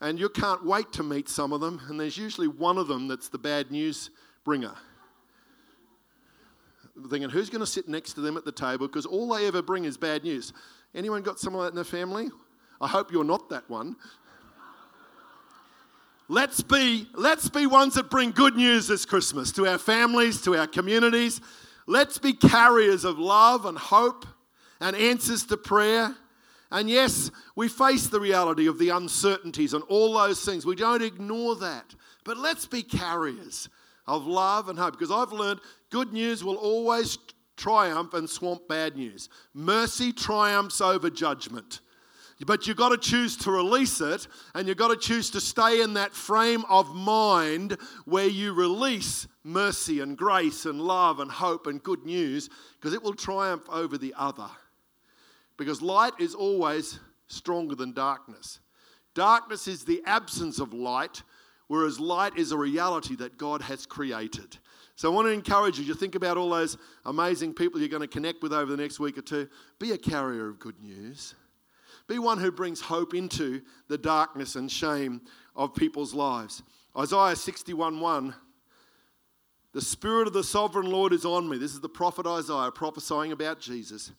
and 0.00 0.18
you 0.18 0.28
can't 0.28 0.64
wait 0.64 0.90
to 0.92 1.02
meet 1.02 1.28
some 1.28 1.52
of 1.52 1.60
them, 1.60 1.80
and 1.88 2.00
there's 2.00 2.16
usually 2.16 2.48
one 2.48 2.78
of 2.78 2.88
them 2.88 3.06
that's 3.06 3.28
the 3.28 3.38
bad 3.38 3.70
news 3.70 4.10
bringer. 4.42 4.72
Thinking, 7.10 7.28
who's 7.28 7.50
going 7.50 7.60
to 7.60 7.66
sit 7.66 7.88
next 7.88 8.14
to 8.14 8.20
them 8.20 8.36
at 8.36 8.44
the 8.44 8.52
table? 8.52 8.86
Because 8.86 9.04
all 9.04 9.28
they 9.34 9.46
ever 9.46 9.60
bring 9.60 9.84
is 9.84 9.96
bad 9.98 10.24
news. 10.24 10.52
Anyone 10.94 11.22
got 11.22 11.38
someone 11.38 11.64
like 11.64 11.74
that 11.74 11.78
in 11.78 11.84
their 11.84 11.84
family? 11.84 12.30
I 12.80 12.88
hope 12.88 13.12
you're 13.12 13.24
not 13.24 13.50
that 13.50 13.68
one. 13.68 13.96
Let's 16.28 16.62
be, 16.62 17.06
let's 17.14 17.50
be 17.50 17.66
ones 17.66 17.94
that 17.94 18.08
bring 18.08 18.30
good 18.30 18.56
news 18.56 18.88
this 18.88 19.04
Christmas 19.04 19.52
to 19.52 19.66
our 19.66 19.78
families, 19.78 20.40
to 20.42 20.56
our 20.56 20.66
communities. 20.66 21.40
Let's 21.86 22.16
be 22.16 22.32
carriers 22.32 23.04
of 23.04 23.18
love 23.18 23.66
and 23.66 23.76
hope 23.76 24.24
and 24.84 24.94
answers 24.94 25.46
to 25.46 25.56
prayer. 25.56 26.14
And 26.70 26.90
yes, 26.90 27.30
we 27.56 27.68
face 27.68 28.08
the 28.08 28.20
reality 28.20 28.66
of 28.66 28.78
the 28.78 28.90
uncertainties 28.90 29.72
and 29.72 29.82
all 29.84 30.12
those 30.12 30.44
things. 30.44 30.66
We 30.66 30.76
don't 30.76 31.02
ignore 31.02 31.56
that. 31.56 31.94
But 32.22 32.36
let's 32.36 32.66
be 32.66 32.82
carriers 32.82 33.70
of 34.06 34.26
love 34.26 34.68
and 34.68 34.78
hope 34.78 34.92
because 34.92 35.10
I've 35.10 35.32
learned 35.32 35.60
good 35.88 36.12
news 36.12 36.44
will 36.44 36.56
always 36.56 37.16
triumph 37.56 38.12
and 38.12 38.28
swamp 38.28 38.68
bad 38.68 38.94
news. 38.96 39.30
Mercy 39.54 40.12
triumphs 40.12 40.82
over 40.82 41.08
judgment. 41.08 41.80
But 42.44 42.66
you've 42.66 42.76
got 42.76 42.90
to 42.90 42.98
choose 42.98 43.38
to 43.38 43.50
release 43.50 44.02
it 44.02 44.26
and 44.54 44.68
you've 44.68 44.76
got 44.76 44.88
to 44.88 44.96
choose 44.96 45.30
to 45.30 45.40
stay 45.40 45.80
in 45.80 45.94
that 45.94 46.12
frame 46.12 46.64
of 46.68 46.94
mind 46.94 47.78
where 48.04 48.26
you 48.26 48.52
release 48.52 49.26
mercy 49.44 50.00
and 50.00 50.18
grace 50.18 50.66
and 50.66 50.78
love 50.78 51.20
and 51.20 51.30
hope 51.30 51.66
and 51.66 51.82
good 51.82 52.04
news 52.04 52.50
because 52.74 52.92
it 52.92 53.02
will 53.02 53.14
triumph 53.14 53.64
over 53.70 53.96
the 53.96 54.12
other. 54.18 54.50
Because 55.56 55.82
light 55.82 56.12
is 56.18 56.34
always 56.34 56.98
stronger 57.26 57.74
than 57.74 57.92
darkness. 57.92 58.60
Darkness 59.14 59.68
is 59.68 59.84
the 59.84 60.02
absence 60.06 60.58
of 60.58 60.74
light, 60.74 61.22
whereas 61.68 62.00
light 62.00 62.36
is 62.36 62.52
a 62.52 62.58
reality 62.58 63.14
that 63.16 63.38
God 63.38 63.62
has 63.62 63.86
created. 63.86 64.58
So 64.96 65.10
I 65.10 65.14
want 65.14 65.26
to 65.26 65.32
encourage 65.32 65.78
you 65.78 65.86
to 65.86 65.94
think 65.94 66.14
about 66.14 66.36
all 66.36 66.50
those 66.50 66.76
amazing 67.04 67.54
people 67.54 67.80
you're 67.80 67.88
going 67.88 68.00
to 68.00 68.08
connect 68.08 68.42
with 68.42 68.52
over 68.52 68.70
the 68.70 68.76
next 68.76 69.00
week 69.00 69.18
or 69.18 69.22
two. 69.22 69.48
Be 69.78 69.92
a 69.92 69.98
carrier 69.98 70.48
of 70.48 70.58
good 70.58 70.80
news. 70.80 71.34
Be 72.06 72.18
one 72.18 72.38
who 72.38 72.52
brings 72.52 72.80
hope 72.80 73.14
into 73.14 73.62
the 73.88 73.98
darkness 73.98 74.56
and 74.56 74.70
shame 74.70 75.22
of 75.56 75.74
people's 75.74 76.14
lives. 76.14 76.62
Isaiah 76.96 77.34
61 77.34 77.98
1 77.98 78.34
The 79.72 79.80
Spirit 79.80 80.28
of 80.28 80.32
the 80.32 80.44
sovereign 80.44 80.90
Lord 80.90 81.12
is 81.12 81.24
on 81.24 81.48
me. 81.48 81.56
This 81.58 81.72
is 81.72 81.80
the 81.80 81.88
prophet 81.88 82.26
Isaiah 82.26 82.70
prophesying 82.70 83.32
about 83.32 83.58
Jesus. 83.58 84.12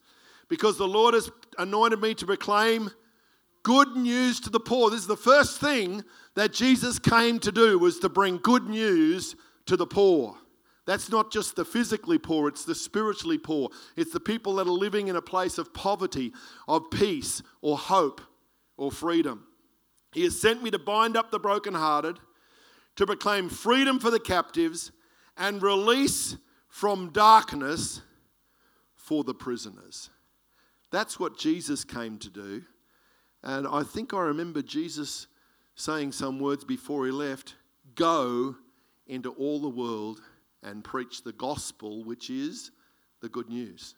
Because 0.49 0.77
the 0.77 0.87
Lord 0.87 1.13
has 1.13 1.29
anointed 1.57 2.01
me 2.01 2.13
to 2.15 2.25
proclaim 2.25 2.91
good 3.63 3.95
news 3.95 4.39
to 4.41 4.49
the 4.49 4.59
poor. 4.59 4.89
This 4.91 5.01
is 5.01 5.07
the 5.07 5.17
first 5.17 5.59
thing 5.59 6.03
that 6.35 6.53
Jesus 6.53 6.99
came 6.99 7.39
to 7.39 7.51
do 7.51 7.79
was 7.79 7.99
to 7.99 8.09
bring 8.09 8.37
good 8.37 8.69
news 8.69 9.35
to 9.65 9.75
the 9.75 9.87
poor. 9.87 10.37
That's 10.85 11.09
not 11.09 11.31
just 11.31 11.55
the 11.55 11.65
physically 11.65 12.19
poor, 12.19 12.47
it's 12.47 12.63
the 12.63 12.75
spiritually 12.75 13.39
poor. 13.39 13.69
It's 13.95 14.13
the 14.13 14.19
people 14.19 14.55
that 14.55 14.67
are 14.67 14.71
living 14.71 15.07
in 15.07 15.15
a 15.15 15.21
place 15.21 15.57
of 15.57 15.73
poverty, 15.73 16.31
of 16.67 16.91
peace, 16.91 17.41
or 17.61 17.77
hope, 17.77 18.21
or 18.77 18.91
freedom. 18.91 19.47
He 20.13 20.23
has 20.25 20.39
sent 20.39 20.61
me 20.61 20.69
to 20.69 20.79
bind 20.79 21.17
up 21.17 21.31
the 21.31 21.39
brokenhearted, 21.39 22.19
to 22.97 23.05
proclaim 23.05 23.49
freedom 23.49 23.99
for 23.99 24.11
the 24.11 24.19
captives, 24.19 24.91
and 25.35 25.61
release 25.61 26.37
from 26.67 27.09
darkness 27.09 28.01
for 28.93 29.23
the 29.23 29.33
prisoners. 29.33 30.11
That's 30.95 31.19
what 31.19 31.37
Jesus 31.37 31.83
came 31.83 32.17
to 32.19 32.29
do. 32.29 32.61
And 33.43 33.67
I 33.67 33.83
think 33.83 34.13
I 34.13 34.21
remember 34.21 34.61
Jesus 34.61 35.27
saying 35.75 36.13
some 36.13 36.39
words 36.39 36.63
before 36.63 37.05
he 37.05 37.11
left 37.11 37.55
Go 37.95 38.55
into 39.05 39.31
all 39.31 39.59
the 39.59 39.67
world 39.67 40.21
and 40.63 40.85
preach 40.85 41.21
the 41.21 41.33
gospel, 41.33 42.05
which 42.05 42.29
is 42.29 42.71
the 43.21 43.27
good 43.27 43.49
news. 43.49 43.95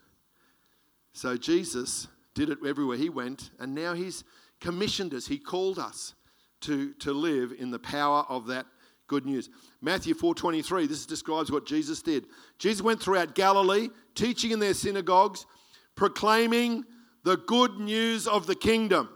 So 1.13 1.37
Jesus 1.37 2.07
did 2.33 2.49
it 2.49 2.57
everywhere 2.67 2.97
he 2.97 3.09
went, 3.09 3.51
and 3.59 3.75
now 3.75 3.93
he's 3.93 4.23
commissioned 4.59 5.13
us, 5.13 5.27
he 5.27 5.37
called 5.37 5.77
us 5.77 6.15
to, 6.61 6.93
to 6.95 7.13
live 7.13 7.53
in 7.59 7.69
the 7.69 7.79
power 7.79 8.25
of 8.27 8.47
that 8.47 8.65
good 9.05 9.25
news. 9.25 9.49
Matthew 9.81 10.15
4:23, 10.15 10.87
this 10.87 11.05
describes 11.05 11.51
what 11.51 11.67
Jesus 11.67 12.01
did. 12.01 12.25
Jesus 12.57 12.81
went 12.81 12.99
throughout 13.01 13.35
Galilee, 13.35 13.89
teaching 14.15 14.49
in 14.49 14.59
their 14.59 14.73
synagogues, 14.73 15.45
proclaiming 15.97 16.85
the 17.23 17.35
good 17.35 17.77
news 17.79 18.25
of 18.25 18.47
the 18.47 18.55
kingdom 18.55 19.09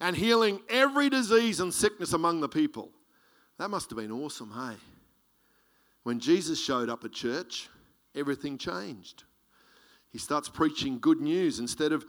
and 0.00 0.16
healing 0.16 0.60
every 0.68 1.10
disease 1.10 1.58
and 1.58 1.74
sickness 1.74 2.12
among 2.12 2.40
the 2.40 2.48
people. 2.48 2.92
That 3.58 3.70
must 3.70 3.90
have 3.90 3.98
been 3.98 4.12
awesome, 4.12 4.52
hey? 4.52 4.76
When 6.04 6.20
Jesus 6.20 6.62
showed 6.62 6.88
up 6.88 7.04
at 7.04 7.12
church, 7.12 7.68
everything 8.14 8.56
changed. 8.56 9.24
He 10.10 10.18
starts 10.18 10.48
preaching 10.48 10.98
good 11.00 11.20
news 11.20 11.58
instead 11.58 11.92
of 11.92 12.04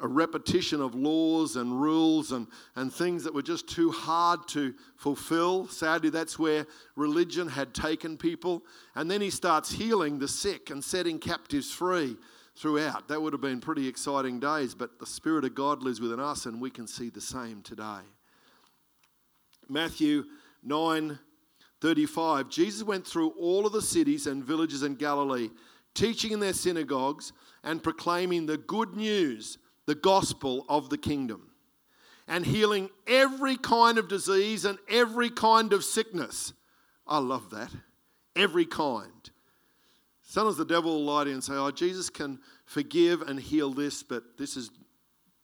a 0.00 0.08
repetition 0.08 0.80
of 0.80 0.94
laws 0.94 1.56
and 1.56 1.80
rules 1.80 2.32
and, 2.32 2.48
and 2.74 2.92
things 2.92 3.22
that 3.24 3.34
were 3.34 3.42
just 3.42 3.68
too 3.68 3.90
hard 3.90 4.48
to 4.48 4.74
fulfill. 4.96 5.68
Sadly, 5.68 6.10
that's 6.10 6.38
where 6.38 6.66
religion 6.96 7.48
had 7.48 7.74
taken 7.74 8.16
people. 8.16 8.64
And 8.96 9.10
then 9.10 9.20
he 9.20 9.30
starts 9.30 9.70
healing 9.70 10.18
the 10.18 10.26
sick 10.26 10.70
and 10.70 10.82
setting 10.82 11.18
captives 11.18 11.70
free 11.70 12.16
throughout. 12.56 13.08
That 13.08 13.20
would 13.20 13.32
have 13.32 13.42
been 13.42 13.60
pretty 13.60 13.88
exciting 13.88 14.40
days, 14.40 14.74
but 14.74 14.98
the 14.98 15.06
Spirit 15.06 15.44
of 15.44 15.54
God 15.54 15.82
lives 15.82 16.00
within 16.00 16.20
us 16.20 16.46
and 16.46 16.60
we 16.60 16.70
can 16.70 16.86
see 16.86 17.10
the 17.10 17.20
same 17.20 17.62
today. 17.62 18.00
Matthew 19.68 20.24
9 20.62 21.18
35, 21.80 22.48
Jesus 22.48 22.82
went 22.82 23.06
through 23.06 23.34
all 23.38 23.66
of 23.66 23.72
the 23.72 23.82
cities 23.82 24.26
and 24.26 24.42
villages 24.42 24.82
in 24.82 24.94
Galilee, 24.94 25.50
teaching 25.92 26.32
in 26.32 26.40
their 26.40 26.54
synagogues 26.54 27.34
and 27.62 27.82
proclaiming 27.82 28.46
the 28.46 28.56
good 28.56 28.96
news, 28.96 29.58
the 29.84 29.94
gospel 29.94 30.64
of 30.66 30.88
the 30.88 30.96
kingdom, 30.96 31.50
and 32.26 32.46
healing 32.46 32.88
every 33.06 33.58
kind 33.58 33.98
of 33.98 34.08
disease 34.08 34.64
and 34.64 34.78
every 34.88 35.28
kind 35.28 35.74
of 35.74 35.84
sickness. 35.84 36.54
I 37.06 37.18
love 37.18 37.50
that. 37.50 37.70
Every 38.34 38.64
kind. 38.64 39.30
Sometimes 40.24 40.56
the 40.56 40.64
devil 40.64 40.92
will 40.92 41.04
lie 41.04 41.24
to 41.24 41.30
you 41.30 41.34
and 41.34 41.44
say, 41.44 41.54
Oh, 41.54 41.70
Jesus 41.70 42.10
can 42.10 42.40
forgive 42.64 43.22
and 43.22 43.38
heal 43.38 43.70
this, 43.70 44.02
but 44.02 44.36
this 44.38 44.56
is, 44.56 44.70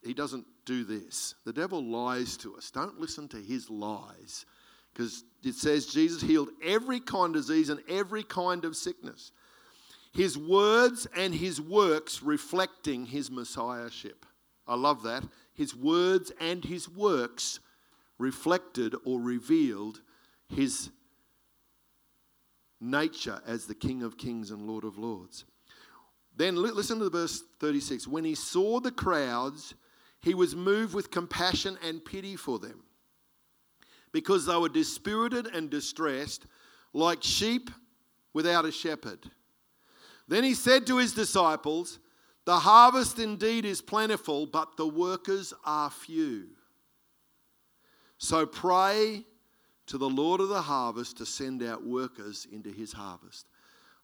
he 0.03 0.15
doesn't 0.15 0.47
do 0.65 0.85
this. 0.85 1.35
The 1.45 1.53
devil 1.53 1.85
lies 1.85 2.37
to 2.39 2.57
us. 2.57 2.71
Don't 2.71 2.99
listen 2.99 3.29
to 3.29 3.37
his 3.37 3.71
lies 3.71 4.47
because 4.93 5.25
it 5.45 5.55
says 5.55 5.87
Jesus 5.87 6.23
healed 6.23 6.49
every 6.65 7.01
kind 7.01 7.37
of 7.37 7.43
disease 7.43 7.69
and 7.69 7.81
every 7.89 8.23
kind 8.23 8.65
of 8.65 8.75
sickness. 8.75 9.33
His 10.13 10.37
words 10.37 11.07
and 11.17 11.35
his 11.35 11.61
works 11.61 12.23
reflecting 12.23 13.07
his 13.07 13.31
messiahship. 13.31 14.27
I 14.67 14.75
love 14.75 15.03
that. 15.05 15.25
His 15.55 15.75
words 15.75 16.33
and 16.41 16.65
his 16.65 16.89
works 16.89 17.61
reflected 18.19 18.95
or 19.05 19.21
revealed 19.21 20.01
his 20.49 20.91
nature 22.81 23.41
as 23.47 23.67
the 23.67 23.75
King 23.75 24.03
of 24.03 24.17
Kings 24.17 24.51
and 24.51 24.67
Lord 24.67 24.85
of 24.85 24.99
Lords. 24.99 25.45
Then 26.37 26.57
listen 26.57 26.99
to 26.99 27.05
the 27.05 27.11
verse 27.11 27.43
36. 27.59 28.07
When 28.07 28.25
he 28.25 28.35
saw 28.35 28.81
the 28.81 28.91
crowds, 28.91 29.75
he 30.23 30.35
was 30.35 30.57
moved 30.57 30.95
with 30.95 31.11
compassion 31.11 31.79
and 31.87 32.05
pity 32.05 32.37
for 32.37 32.59
them 32.59 32.83
because 34.13 34.47
they 34.47 34.57
were 34.57 34.69
dispirited 34.69 35.47
and 35.47 35.71
distressed, 35.71 36.47
like 36.93 37.23
sheep 37.23 37.71
without 38.33 38.65
a 38.65 38.73
shepherd. 38.73 39.31
Then 40.29 40.45
he 40.45 40.55
said 40.55 40.87
to 40.87 40.99
his 40.99 41.13
disciples, 41.13 41.99
The 42.45 42.61
harvest 42.61 43.19
indeed 43.19 43.65
is 43.65 43.83
plentiful, 43.83 44.47
but 44.47 44.77
the 44.77 44.87
workers 44.87 45.53
are 45.65 45.91
few. 45.91 46.49
So 48.19 48.47
pray 48.47 49.25
to 49.91 49.99
the 49.99 50.09
Lord 50.09 50.41
of 50.41 50.49
the 50.49 50.63
harvest 50.63 51.17
to 51.17 51.27
send 51.27 51.65
out 51.65 51.85
workers 51.85 52.47
into 52.53 52.71
his 52.71 52.93
harvest. 52.93 53.49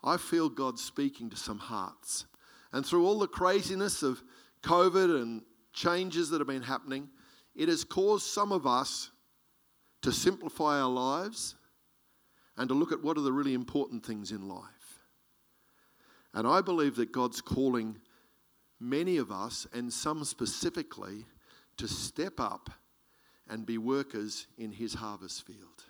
I 0.02 0.16
feel 0.16 0.48
God 0.48 0.80
speaking 0.80 1.30
to 1.30 1.36
some 1.36 1.58
hearts. 1.58 2.26
And 2.72 2.84
through 2.84 3.06
all 3.06 3.20
the 3.20 3.28
craziness 3.28 4.02
of 4.02 4.20
COVID 4.64 5.22
and 5.22 5.42
changes 5.72 6.28
that 6.30 6.40
have 6.40 6.48
been 6.48 6.62
happening, 6.62 7.08
it 7.54 7.68
has 7.68 7.84
caused 7.84 8.26
some 8.26 8.50
of 8.50 8.66
us 8.66 9.12
to 10.02 10.10
simplify 10.10 10.80
our 10.80 10.90
lives 10.90 11.54
and 12.56 12.68
to 12.68 12.74
look 12.74 12.90
at 12.90 13.00
what 13.00 13.16
are 13.16 13.22
the 13.22 13.32
really 13.32 13.54
important 13.54 14.04
things 14.04 14.32
in 14.32 14.48
life. 14.48 15.04
And 16.34 16.48
I 16.48 16.62
believe 16.62 16.96
that 16.96 17.12
God's 17.12 17.40
calling 17.40 18.00
many 18.80 19.18
of 19.18 19.30
us, 19.30 19.68
and 19.72 19.92
some 19.92 20.24
specifically, 20.24 21.26
to 21.76 21.86
step 21.86 22.40
up 22.40 22.70
and 23.48 23.66
be 23.66 23.78
workers 23.78 24.46
in 24.58 24.72
His 24.72 24.94
harvest 24.94 25.46
field. 25.46 25.84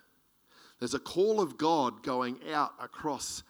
There's 0.79 0.93
a 0.93 0.99
call 0.99 1.41
of 1.41 1.57
God 1.57 2.03
going 2.03 2.37
out 2.53 2.73
across 2.79 3.43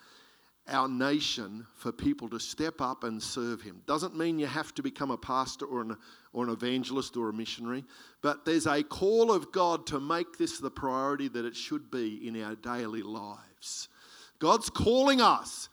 our 0.69 0.87
nation 0.87 1.65
for 1.75 1.91
people 1.91 2.29
to 2.29 2.39
step 2.39 2.81
up 2.81 3.03
and 3.03 3.21
serve 3.21 3.61
Him. 3.61 3.81
Doesn't 3.85 4.17
mean 4.17 4.39
you 4.39 4.47
have 4.47 4.73
to 4.75 4.83
become 4.83 5.11
a 5.11 5.17
pastor 5.17 5.65
or 5.65 5.81
an, 5.81 5.97
or 6.33 6.43
an 6.43 6.49
evangelist 6.49 7.15
or 7.15 7.29
a 7.29 7.33
missionary, 7.33 7.85
but 8.21 8.45
there's 8.45 8.67
a 8.67 8.83
call 8.83 9.31
of 9.31 9.51
God 9.51 9.85
to 9.87 9.99
make 9.99 10.37
this 10.37 10.59
the 10.59 10.71
priority 10.71 11.27
that 11.29 11.45
it 11.45 11.55
should 11.55 11.89
be 11.89 12.27
in 12.27 12.41
our 12.43 12.55
daily 12.55 13.01
lives. 13.01 13.87
God's 14.39 14.69
calling 14.69 15.21
us 15.21 15.69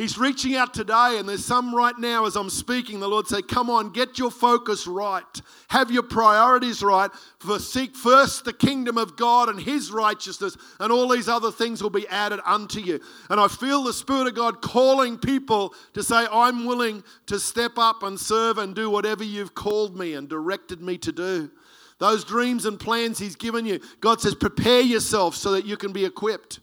He's 0.00 0.16
reaching 0.16 0.56
out 0.56 0.72
today, 0.72 1.16
and 1.18 1.28
there's 1.28 1.44
some 1.44 1.74
right 1.74 1.94
now 1.98 2.24
as 2.24 2.34
I'm 2.34 2.48
speaking. 2.48 3.00
The 3.00 3.06
Lord 3.06 3.26
say, 3.26 3.42
Come 3.42 3.68
on, 3.68 3.90
get 3.90 4.18
your 4.18 4.30
focus 4.30 4.86
right. 4.86 5.42
Have 5.68 5.90
your 5.90 6.02
priorities 6.02 6.82
right. 6.82 7.10
For 7.38 7.58
seek 7.58 7.94
first 7.94 8.46
the 8.46 8.54
kingdom 8.54 8.96
of 8.96 9.18
God 9.18 9.50
and 9.50 9.60
his 9.60 9.92
righteousness, 9.92 10.56
and 10.78 10.90
all 10.90 11.06
these 11.06 11.28
other 11.28 11.52
things 11.52 11.82
will 11.82 11.90
be 11.90 12.08
added 12.08 12.40
unto 12.46 12.80
you. 12.80 12.98
And 13.28 13.38
I 13.38 13.46
feel 13.46 13.82
the 13.82 13.92
Spirit 13.92 14.26
of 14.26 14.34
God 14.34 14.62
calling 14.62 15.18
people 15.18 15.74
to 15.92 16.02
say, 16.02 16.26
I'm 16.32 16.64
willing 16.64 17.04
to 17.26 17.38
step 17.38 17.72
up 17.76 18.02
and 18.02 18.18
serve 18.18 18.56
and 18.56 18.74
do 18.74 18.88
whatever 18.88 19.22
you've 19.22 19.54
called 19.54 19.98
me 19.98 20.14
and 20.14 20.30
directed 20.30 20.80
me 20.80 20.96
to 20.96 21.12
do. 21.12 21.50
Those 21.98 22.24
dreams 22.24 22.64
and 22.64 22.80
plans 22.80 23.18
He's 23.18 23.36
given 23.36 23.66
you, 23.66 23.80
God 24.00 24.22
says, 24.22 24.34
prepare 24.34 24.80
yourself 24.80 25.34
so 25.34 25.52
that 25.52 25.66
you 25.66 25.76
can 25.76 25.92
be 25.92 26.06
equipped. 26.06 26.60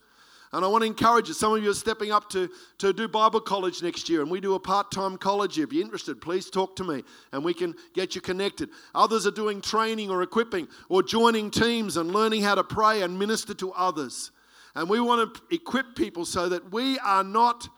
And 0.57 0.65
I 0.65 0.69
want 0.69 0.81
to 0.81 0.87
encourage 0.87 1.27
you. 1.27 1.35
Some 1.35 1.53
of 1.53 1.63
you 1.63 1.69
are 1.69 1.75
stepping 1.75 2.11
up 2.11 2.31
to, 2.31 2.49
to 2.79 2.91
do 2.91 3.07
Bible 3.07 3.39
college 3.39 3.83
next 3.83 4.09
year, 4.09 4.23
and 4.23 4.31
we 4.31 4.41
do 4.41 4.55
a 4.55 4.59
part 4.59 4.89
time 4.89 5.15
college. 5.15 5.59
If 5.59 5.71
you're 5.71 5.83
interested, 5.83 6.19
please 6.19 6.49
talk 6.49 6.75
to 6.77 6.83
me 6.83 7.03
and 7.31 7.45
we 7.45 7.53
can 7.53 7.75
get 7.93 8.15
you 8.15 8.21
connected. 8.21 8.69
Others 8.95 9.27
are 9.27 9.31
doing 9.31 9.61
training 9.61 10.09
or 10.09 10.23
equipping 10.23 10.67
or 10.89 11.03
joining 11.03 11.51
teams 11.51 11.95
and 11.95 12.11
learning 12.11 12.41
how 12.41 12.55
to 12.55 12.63
pray 12.63 13.03
and 13.03 13.19
minister 13.19 13.53
to 13.53 13.71
others. 13.73 14.31
And 14.73 14.89
we 14.89 14.99
want 14.99 15.35
to 15.35 15.55
equip 15.55 15.95
people 15.95 16.25
so 16.25 16.49
that 16.49 16.71
we 16.71 16.97
are 16.99 17.23
not 17.23 17.69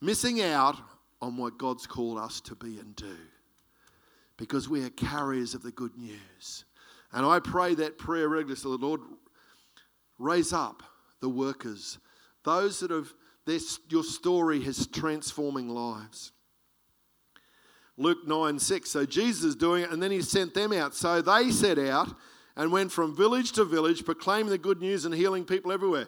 missing 0.00 0.42
out 0.42 0.74
on 1.22 1.36
what 1.36 1.56
God's 1.56 1.86
called 1.86 2.18
us 2.18 2.40
to 2.40 2.56
be 2.56 2.80
and 2.80 2.96
do 2.96 3.16
because 4.36 4.68
we 4.68 4.82
are 4.82 4.90
carriers 4.90 5.54
of 5.54 5.62
the 5.62 5.70
good 5.70 5.96
news. 5.96 6.64
And 7.12 7.24
I 7.24 7.38
pray 7.38 7.76
that 7.76 7.96
prayer 7.96 8.28
regularly 8.28 8.56
so 8.56 8.76
the 8.76 8.84
Lord 8.84 9.02
Raise 10.20 10.52
up 10.52 10.82
the 11.20 11.30
workers, 11.30 11.98
those 12.44 12.80
that 12.80 12.90
have, 12.90 13.10
this, 13.46 13.80
your 13.88 14.04
story 14.04 14.62
has 14.64 14.86
transforming 14.86 15.70
lives. 15.70 16.32
Luke 17.96 18.26
9 18.26 18.58
6. 18.58 18.90
So 18.90 19.06
Jesus 19.06 19.44
is 19.44 19.56
doing 19.56 19.84
it, 19.84 19.90
and 19.90 20.02
then 20.02 20.10
he 20.10 20.20
sent 20.20 20.52
them 20.52 20.74
out. 20.74 20.94
So 20.94 21.22
they 21.22 21.50
set 21.50 21.78
out 21.78 22.14
and 22.54 22.70
went 22.70 22.92
from 22.92 23.16
village 23.16 23.52
to 23.52 23.64
village, 23.64 24.04
proclaiming 24.04 24.50
the 24.50 24.58
good 24.58 24.80
news 24.82 25.06
and 25.06 25.14
healing 25.14 25.46
people 25.46 25.72
everywhere. 25.72 26.06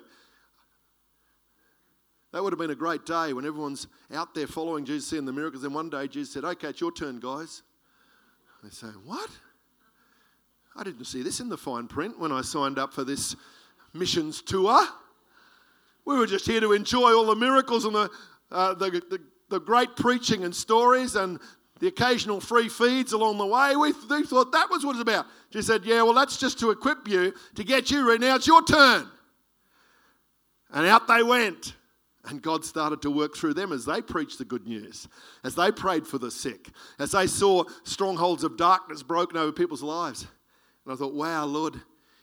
That 2.33 2.43
would 2.43 2.53
have 2.53 2.61
been 2.61 2.71
a 2.71 2.75
great 2.75 3.07
day 3.07 3.33
when 3.33 3.47
everyone's 3.47 3.87
out 4.13 4.35
there 4.35 4.47
following 4.47 4.85
Jesus, 4.85 5.09
seeing 5.09 5.25
the 5.25 5.33
miracles. 5.33 5.65
And 5.65 5.75
one 5.75 5.89
day 5.89 6.07
Jesus 6.07 6.35
said, 6.35 6.45
Okay, 6.45 6.69
it's 6.69 6.83
your 6.83 6.93
turn, 6.93 7.19
guys. 7.19 7.63
They 8.63 8.71
say, 8.71 8.89
What? 9.07 9.31
I 10.77 10.85
didn't 10.85 11.05
see 11.07 11.23
this 11.23 11.41
in 11.41 11.49
the 11.49 11.57
fine 11.57 11.89
print 11.89 12.19
when 12.19 12.31
I 12.31 12.43
signed 12.43 12.79
up 12.79 12.93
for 12.93 13.05
this 13.05 13.37
missions 13.95 14.43
tour. 14.43 14.87
We 16.05 16.17
were 16.17 16.27
just 16.27 16.47
here 16.47 16.61
to 16.61 16.73
enjoy 16.73 17.13
all 17.13 17.27
the 17.27 17.37
miracles 17.37 17.85
and 17.85 17.95
the, 17.95 18.11
uh, 18.51 18.75
the, 18.75 18.91
the, 18.91 19.21
the, 19.49 19.61
great 19.61 19.95
preaching 19.97 20.45
and 20.45 20.55
stories 20.55 21.15
and 21.15 21.39
the 21.79 21.89
occasional 21.89 22.41
free 22.41 22.69
feeds 22.69 23.13
along 23.13 23.39
the 23.39 23.47
way. 23.47 23.77
We, 23.77 23.93
we 24.11 24.25
thought 24.25 24.53
that 24.53 24.71
was 24.71 24.85
what 24.85 24.93
it's 24.93 25.03
about. 25.03 25.27
She 25.53 25.63
said, 25.63 25.85
Yeah, 25.85 26.03
well, 26.03 26.15
that's 26.15 26.39
just 26.39 26.59
to 26.61 26.71
equip 26.71 27.07
you, 27.07 27.33
to 27.55 27.65
get 27.65 27.91
you 27.91 28.07
ready. 28.07 28.21
Now 28.27 28.37
it's 28.37 28.47
your 28.47 28.65
turn. 28.65 29.09
And 30.73 30.87
out 30.87 31.07
they 31.07 31.23
went. 31.23 31.75
And 32.25 32.41
God 32.41 32.65
started 32.65 33.03
to 33.03 33.11
work 33.11 33.37
through 33.37 33.55
them 33.55 33.73
as 33.73 33.85
they 33.85 34.01
preached 34.01 34.39
the 34.39 34.45
good 34.45 34.65
news, 34.65 35.09
as 35.43 35.57
they 35.57 35.73
prayed 35.73 36.07
for 36.07 36.19
the 36.19 36.31
sick, 36.31 36.69
as 37.01 37.11
they 37.11 37.27
saw 37.27 37.65
strongholds 37.83 38.45
of 38.45 38.57
darkness 38.57 39.03
broken 39.03 39.37
over 39.37 39.51
people's 39.51 39.83
lives. 39.83 40.29
And 40.85 40.95
I 40.95 40.97
thought, 40.97 41.15
wow, 41.15 41.45
Lord, 41.45 41.81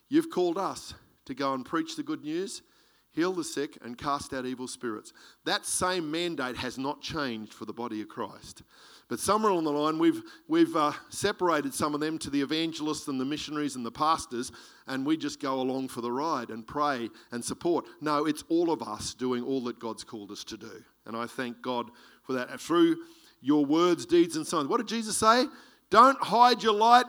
you've 0.07 0.29
called 0.29 0.58
us 0.58 0.93
to 1.29 1.35
go 1.35 1.53
and 1.53 1.63
preach 1.63 1.95
the 1.95 2.03
good 2.03 2.23
news, 2.23 2.63
heal 3.11 3.31
the 3.31 3.43
sick, 3.43 3.77
and 3.83 3.97
cast 3.97 4.33
out 4.33 4.45
evil 4.45 4.67
spirits. 4.67 5.13
That 5.45 5.65
same 5.65 6.09
mandate 6.09 6.57
has 6.57 6.77
not 6.77 7.01
changed 7.01 7.53
for 7.53 7.65
the 7.65 7.73
body 7.73 8.01
of 8.01 8.09
Christ. 8.09 8.63
But 9.07 9.19
somewhere 9.19 9.51
along 9.51 9.63
the 9.63 9.71
line, 9.71 9.99
we've, 9.99 10.21
we've 10.47 10.75
uh, 10.75 10.91
separated 11.09 11.73
some 11.73 11.93
of 11.93 11.99
them 11.99 12.17
to 12.19 12.29
the 12.29 12.41
evangelists 12.41 13.07
and 13.07 13.19
the 13.19 13.25
missionaries 13.25 13.75
and 13.75 13.85
the 13.85 13.91
pastors, 13.91 14.51
and 14.87 15.05
we 15.05 15.17
just 15.17 15.39
go 15.39 15.61
along 15.61 15.87
for 15.87 16.01
the 16.01 16.11
ride 16.11 16.49
and 16.49 16.65
pray 16.65 17.09
and 17.31 17.45
support. 17.45 17.85
No, 18.01 18.25
it's 18.25 18.43
all 18.49 18.71
of 18.71 18.81
us 18.81 19.13
doing 19.13 19.43
all 19.43 19.63
that 19.65 19.79
God's 19.79 20.03
called 20.03 20.31
us 20.31 20.43
to 20.45 20.57
do. 20.57 20.83
And 21.05 21.15
I 21.15 21.27
thank 21.27 21.61
God 21.61 21.89
for 22.23 22.33
that. 22.33 22.49
And 22.49 22.59
through 22.59 22.97
your 23.41 23.65
words, 23.65 24.05
deeds, 24.05 24.35
and 24.35 24.45
signs. 24.45 24.67
What 24.67 24.77
did 24.77 24.87
Jesus 24.87 25.17
say? 25.17 25.45
Don't 25.89 26.21
hide 26.21 26.61
your 26.61 26.73
light 26.73 27.05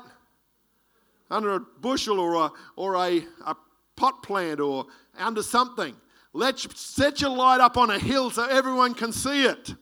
under 1.30 1.54
a 1.54 1.60
bushel 1.60 2.18
or 2.18 2.34
a, 2.34 2.50
or 2.76 2.96
a, 2.96 3.22
a 3.46 3.56
pot 4.00 4.22
plant 4.22 4.60
or 4.60 4.86
under 5.18 5.42
something. 5.42 5.94
Let's 6.32 6.80
set 6.80 7.20
your 7.20 7.36
light 7.36 7.60
up 7.60 7.76
on 7.76 7.90
a 7.90 7.98
hill 7.98 8.30
so 8.30 8.46
everyone 8.46 8.94
can 8.94 9.12
see 9.12 9.44
it. 9.44 9.74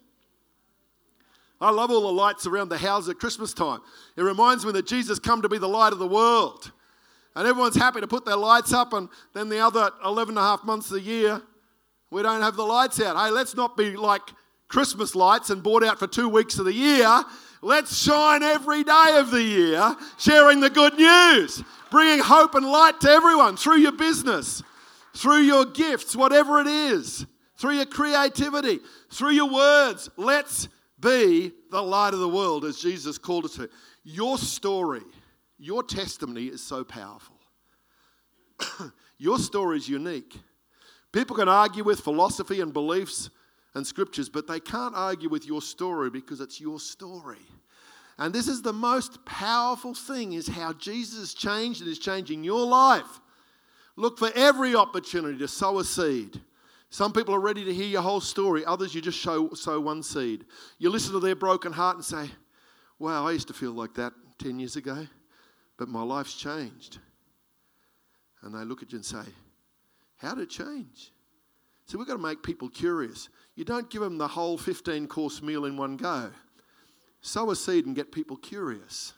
I 1.60 1.70
love 1.70 1.90
all 1.90 2.00
the 2.00 2.12
lights 2.12 2.46
around 2.46 2.68
the 2.68 2.78
house 2.78 3.08
at 3.08 3.18
Christmas 3.18 3.54
time. 3.54 3.80
It 4.16 4.22
reminds 4.22 4.66
me 4.66 4.72
that 4.72 4.86
Jesus 4.86 5.20
come 5.20 5.42
to 5.42 5.48
be 5.48 5.58
the 5.58 5.68
light 5.68 5.92
of 5.92 6.00
the 6.00 6.06
world. 6.06 6.72
And 7.36 7.46
everyone's 7.46 7.76
happy 7.76 8.00
to 8.00 8.08
put 8.08 8.24
their 8.24 8.36
lights 8.36 8.72
up, 8.72 8.92
and 8.92 9.08
then 9.34 9.48
the 9.48 9.60
other 9.60 9.90
11 10.04 10.32
and 10.32 10.38
a 10.38 10.42
half 10.42 10.64
months 10.64 10.86
of 10.86 10.94
the 10.94 11.00
year, 11.00 11.40
we 12.10 12.22
don't 12.22 12.42
have 12.42 12.56
the 12.56 12.64
lights 12.64 13.00
out. 13.00 13.16
Hey, 13.16 13.30
let's 13.30 13.54
not 13.54 13.76
be 13.76 13.96
like 13.96 14.22
Christmas 14.66 15.14
lights 15.14 15.50
and 15.50 15.62
bought 15.62 15.84
out 15.84 15.98
for 15.98 16.08
two 16.08 16.28
weeks 16.28 16.58
of 16.58 16.64
the 16.64 16.72
year. 16.72 17.22
Let's 17.62 17.96
shine 17.96 18.42
every 18.42 18.82
day 18.84 19.16
of 19.16 19.30
the 19.30 19.42
year, 19.42 19.96
sharing 20.18 20.60
the 20.60 20.70
good 20.70 20.94
news, 20.94 21.62
bringing 21.90 22.20
hope 22.20 22.54
and 22.54 22.66
light 22.66 23.00
to 23.00 23.10
everyone 23.10 23.56
through 23.56 23.78
your 23.78 23.92
business, 23.92 24.62
through 25.14 25.42
your 25.42 25.64
gifts, 25.64 26.14
whatever 26.14 26.60
it 26.60 26.66
is, 26.66 27.26
through 27.56 27.74
your 27.74 27.86
creativity, 27.86 28.80
through 29.10 29.30
your 29.30 29.50
words. 29.50 30.08
Let's 30.16 30.68
be 31.00 31.52
the 31.70 31.82
light 31.82 32.14
of 32.14 32.20
the 32.20 32.28
world 32.28 32.64
as 32.64 32.78
Jesus 32.78 33.18
called 33.18 33.44
us 33.44 33.56
to. 33.56 33.68
Your 34.04 34.38
story, 34.38 35.02
your 35.58 35.82
testimony 35.82 36.46
is 36.46 36.62
so 36.62 36.84
powerful. 36.84 37.36
your 39.18 39.38
story 39.38 39.76
is 39.76 39.88
unique. 39.88 40.38
People 41.12 41.36
can 41.36 41.48
argue 41.48 41.84
with 41.84 42.00
philosophy 42.00 42.60
and 42.60 42.72
beliefs 42.72 43.30
and 43.74 43.86
scriptures, 43.86 44.28
but 44.28 44.46
they 44.46 44.60
can't 44.60 44.94
argue 44.94 45.28
with 45.28 45.46
your 45.46 45.62
story 45.62 46.10
because 46.10 46.40
it's 46.40 46.60
your 46.60 46.80
story. 46.80 47.38
And 48.18 48.34
this 48.34 48.48
is 48.48 48.62
the 48.62 48.72
most 48.72 49.24
powerful 49.24 49.94
thing 49.94 50.32
is 50.32 50.48
how 50.48 50.72
Jesus 50.72 51.34
changed 51.34 51.80
and 51.80 51.88
is 51.88 52.00
changing 52.00 52.42
your 52.42 52.66
life. 52.66 53.20
Look 53.94 54.18
for 54.18 54.30
every 54.34 54.74
opportunity 54.74 55.38
to 55.38 55.48
sow 55.48 55.78
a 55.78 55.84
seed. 55.84 56.40
Some 56.90 57.12
people 57.12 57.34
are 57.34 57.40
ready 57.40 57.64
to 57.64 57.74
hear 57.74 57.86
your 57.86 58.02
whole 58.02 58.20
story, 58.20 58.64
others 58.64 58.94
you 58.94 59.00
just 59.00 59.18
show, 59.18 59.50
sow 59.54 59.78
one 59.78 60.02
seed. 60.02 60.46
You 60.78 60.90
listen 60.90 61.12
to 61.12 61.20
their 61.20 61.36
broken 61.36 61.72
heart 61.72 61.96
and 61.96 62.04
say, 62.04 62.30
Wow, 62.98 63.28
I 63.28 63.32
used 63.32 63.46
to 63.48 63.54
feel 63.54 63.72
like 63.72 63.94
that 63.94 64.12
10 64.38 64.58
years 64.58 64.74
ago, 64.74 65.06
but 65.76 65.88
my 65.88 66.02
life's 66.02 66.34
changed. 66.34 66.98
And 68.42 68.54
they 68.54 68.64
look 68.64 68.82
at 68.82 68.90
you 68.90 68.96
and 68.96 69.06
say, 69.06 69.22
How 70.16 70.34
did 70.34 70.44
it 70.44 70.50
change? 70.50 71.12
So 71.84 71.98
we've 71.98 72.06
got 72.06 72.16
to 72.16 72.22
make 72.22 72.42
people 72.42 72.68
curious. 72.68 73.28
You 73.54 73.64
don't 73.64 73.88
give 73.88 74.02
them 74.02 74.18
the 74.18 74.28
whole 74.28 74.58
15 74.58 75.06
course 75.06 75.40
meal 75.40 75.64
in 75.66 75.76
one 75.76 75.96
go. 75.96 76.30
Sow 77.28 77.50
a 77.50 77.56
seed 77.56 77.86
and 77.86 77.94
get 77.94 78.10
people 78.10 78.36
curious. 78.36 79.12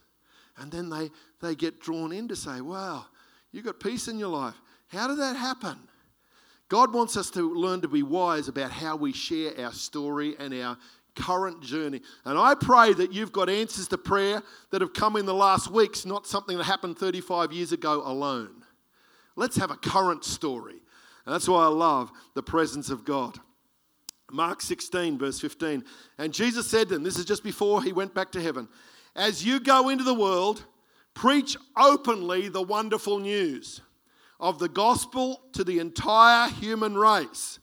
And 0.59 0.71
then 0.71 0.91
they, 0.91 1.11
they 1.41 1.55
get 1.55 1.81
drawn 1.81 2.13
in 2.13 2.29
to 2.29 2.37
say, 2.37 2.61
wow, 2.61 3.07
you 3.53 3.63
got 3.63 3.81
peace 3.81 4.09
in 4.09 4.19
your 4.19 4.29
life. 4.29 4.61
How 4.89 5.07
did 5.09 5.19
that 5.19 5.37
happen? 5.37 5.79
God 6.69 6.93
wants 6.93 7.17
us 7.17 7.31
to 7.31 7.55
learn 7.55 7.81
to 7.81 7.89
be 7.89 8.03
wise 8.03 8.49
about 8.49 8.71
how 8.71 8.97
we 8.97 9.13
share 9.13 9.53
our 9.61 9.73
story 9.73 10.35
and 10.39 10.53
our 10.55 10.77
current 11.17 11.63
journey. 11.63 12.01
And 12.25 12.39
I 12.39 12.55
pray 12.55 12.93
that 12.95 13.13
you've 13.13 13.33
got 13.33 13.49
answers 13.49 13.89
to 13.89 13.99
prayer 13.99 14.43
that 14.71 14.81
have 14.81 14.93
come 14.93 15.17
in 15.17 15.27
the 15.27 15.35
last 15.35 15.71
weeks, 15.71 16.05
not 16.05 16.27
something 16.27 16.59
that 16.59 16.65
happened 16.65 16.99
35 16.99 17.53
years 17.53 17.73
ago 17.73 18.03
alone. 18.05 18.65
Let's 19.37 19.57
have 19.57 19.71
a 19.71 19.77
current 19.77 20.25
story. 20.25 20.81
And 21.27 21.35
that's 21.35 21.49
why 21.49 21.65
I 21.65 21.69
love 21.69 22.11
the 22.35 22.43
presence 22.43 22.91
of 22.91 23.05
God. 23.05 23.39
Mark 24.33 24.61
16, 24.63 25.19
verse 25.19 25.41
15. 25.41 25.85
And 26.19 26.33
Jesus 26.33 26.69
said 26.69 26.89
to 26.89 26.95
them, 26.95 27.03
this 27.03 27.19
is 27.19 27.25
just 27.25 27.43
before 27.43 27.83
he 27.83 27.93
went 27.93 28.15
back 28.15 28.33
to 28.33 28.43
heaven, 28.43 28.69
as 29.17 29.45
you 29.45 29.61
go 29.61 29.89
into 29.89 30.05
the 30.05 30.15
world, 30.15 30.65
preach 31.15 31.57
openly 31.77 32.49
the 32.49 32.63
wonderful 32.63 33.19
news 33.19 33.81
of 34.39 34.59
the 34.59 34.69
gospel 34.69 35.41
to 35.53 35.65
the 35.65 35.79
entire 35.79 36.49
human 36.49 36.97
race. 36.97 37.59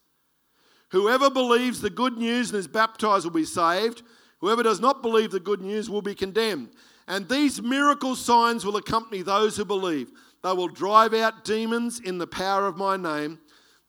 Whoever 0.92 1.30
believes 1.30 1.82
the 1.82 1.90
good 1.90 2.18
news 2.18 2.50
and 2.50 2.60
is 2.60 2.68
baptized 2.68 3.26
will 3.26 3.32
be 3.32 3.46
saved. 3.46 4.04
Whoever 4.40 4.64
does 4.64 4.80
not 4.80 5.02
believe 5.02 5.32
the 5.32 5.40
good 5.40 5.62
news 5.62 5.90
will 5.90 6.02
be 6.02 6.16
condemned. 6.16 6.70
And 7.08 7.28
these 7.28 7.62
miracle 7.62 8.16
signs 8.16 8.66
will 8.66 8.78
accompany 8.78 9.22
those 9.22 9.58
who 9.58 9.66
believe. 9.66 10.12
They 10.44 10.52
will 10.52 10.68
drive 10.68 11.14
out 11.14 11.44
demons 11.44 12.00
in 12.00 12.18
the 12.18 12.28
power 12.28 12.68
of 12.68 12.78
my 12.78 12.96
name. 12.96 13.40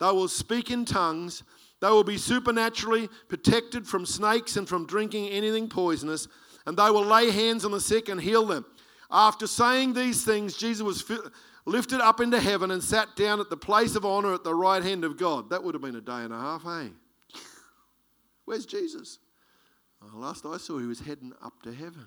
They 0.00 0.06
will 0.06 0.28
speak 0.28 0.70
in 0.70 0.84
tongues. 0.84 1.42
They 1.80 1.88
will 1.88 2.04
be 2.04 2.18
supernaturally 2.18 3.08
protected 3.28 3.86
from 3.86 4.04
snakes 4.04 4.56
and 4.56 4.68
from 4.68 4.86
drinking 4.86 5.28
anything 5.28 5.68
poisonous, 5.68 6.26
and 6.66 6.76
they 6.76 6.90
will 6.90 7.04
lay 7.04 7.30
hands 7.30 7.64
on 7.64 7.70
the 7.70 7.80
sick 7.80 8.08
and 8.08 8.20
heal 8.20 8.46
them. 8.46 8.64
After 9.10 9.46
saying 9.46 9.94
these 9.94 10.24
things, 10.24 10.56
Jesus 10.56 10.82
was 10.82 11.04
lifted 11.64 12.00
up 12.00 12.20
into 12.20 12.40
heaven 12.40 12.70
and 12.70 12.82
sat 12.82 13.14
down 13.16 13.40
at 13.40 13.48
the 13.48 13.56
place 13.56 13.94
of 13.94 14.04
honor 14.04 14.34
at 14.34 14.44
the 14.44 14.54
right 14.54 14.82
hand 14.82 15.04
of 15.04 15.16
God. 15.16 15.50
That 15.50 15.62
would 15.62 15.74
have 15.74 15.82
been 15.82 15.96
a 15.96 16.00
day 16.00 16.24
and 16.24 16.32
a 16.32 16.38
half, 16.38 16.62
hey? 16.62 16.90
Where's 18.44 18.66
Jesus? 18.66 19.18
Well, 20.00 20.20
last 20.20 20.44
I 20.46 20.56
saw, 20.58 20.78
he 20.78 20.86
was 20.86 21.00
heading 21.00 21.32
up 21.42 21.62
to 21.62 21.72
heaven. 21.72 22.06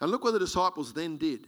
And 0.00 0.10
look 0.10 0.24
what 0.24 0.32
the 0.32 0.38
disciples 0.38 0.92
then 0.92 1.16
did. 1.16 1.46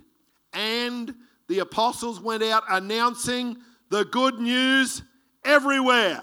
And 0.53 1.14
the 1.48 1.61
apostles 1.61 2.20
went 2.20 2.42
out 2.42 2.64
announcing 2.68 3.57
the 3.90 4.05
good 4.05 4.38
news 4.38 5.03
everywhere. 5.44 6.22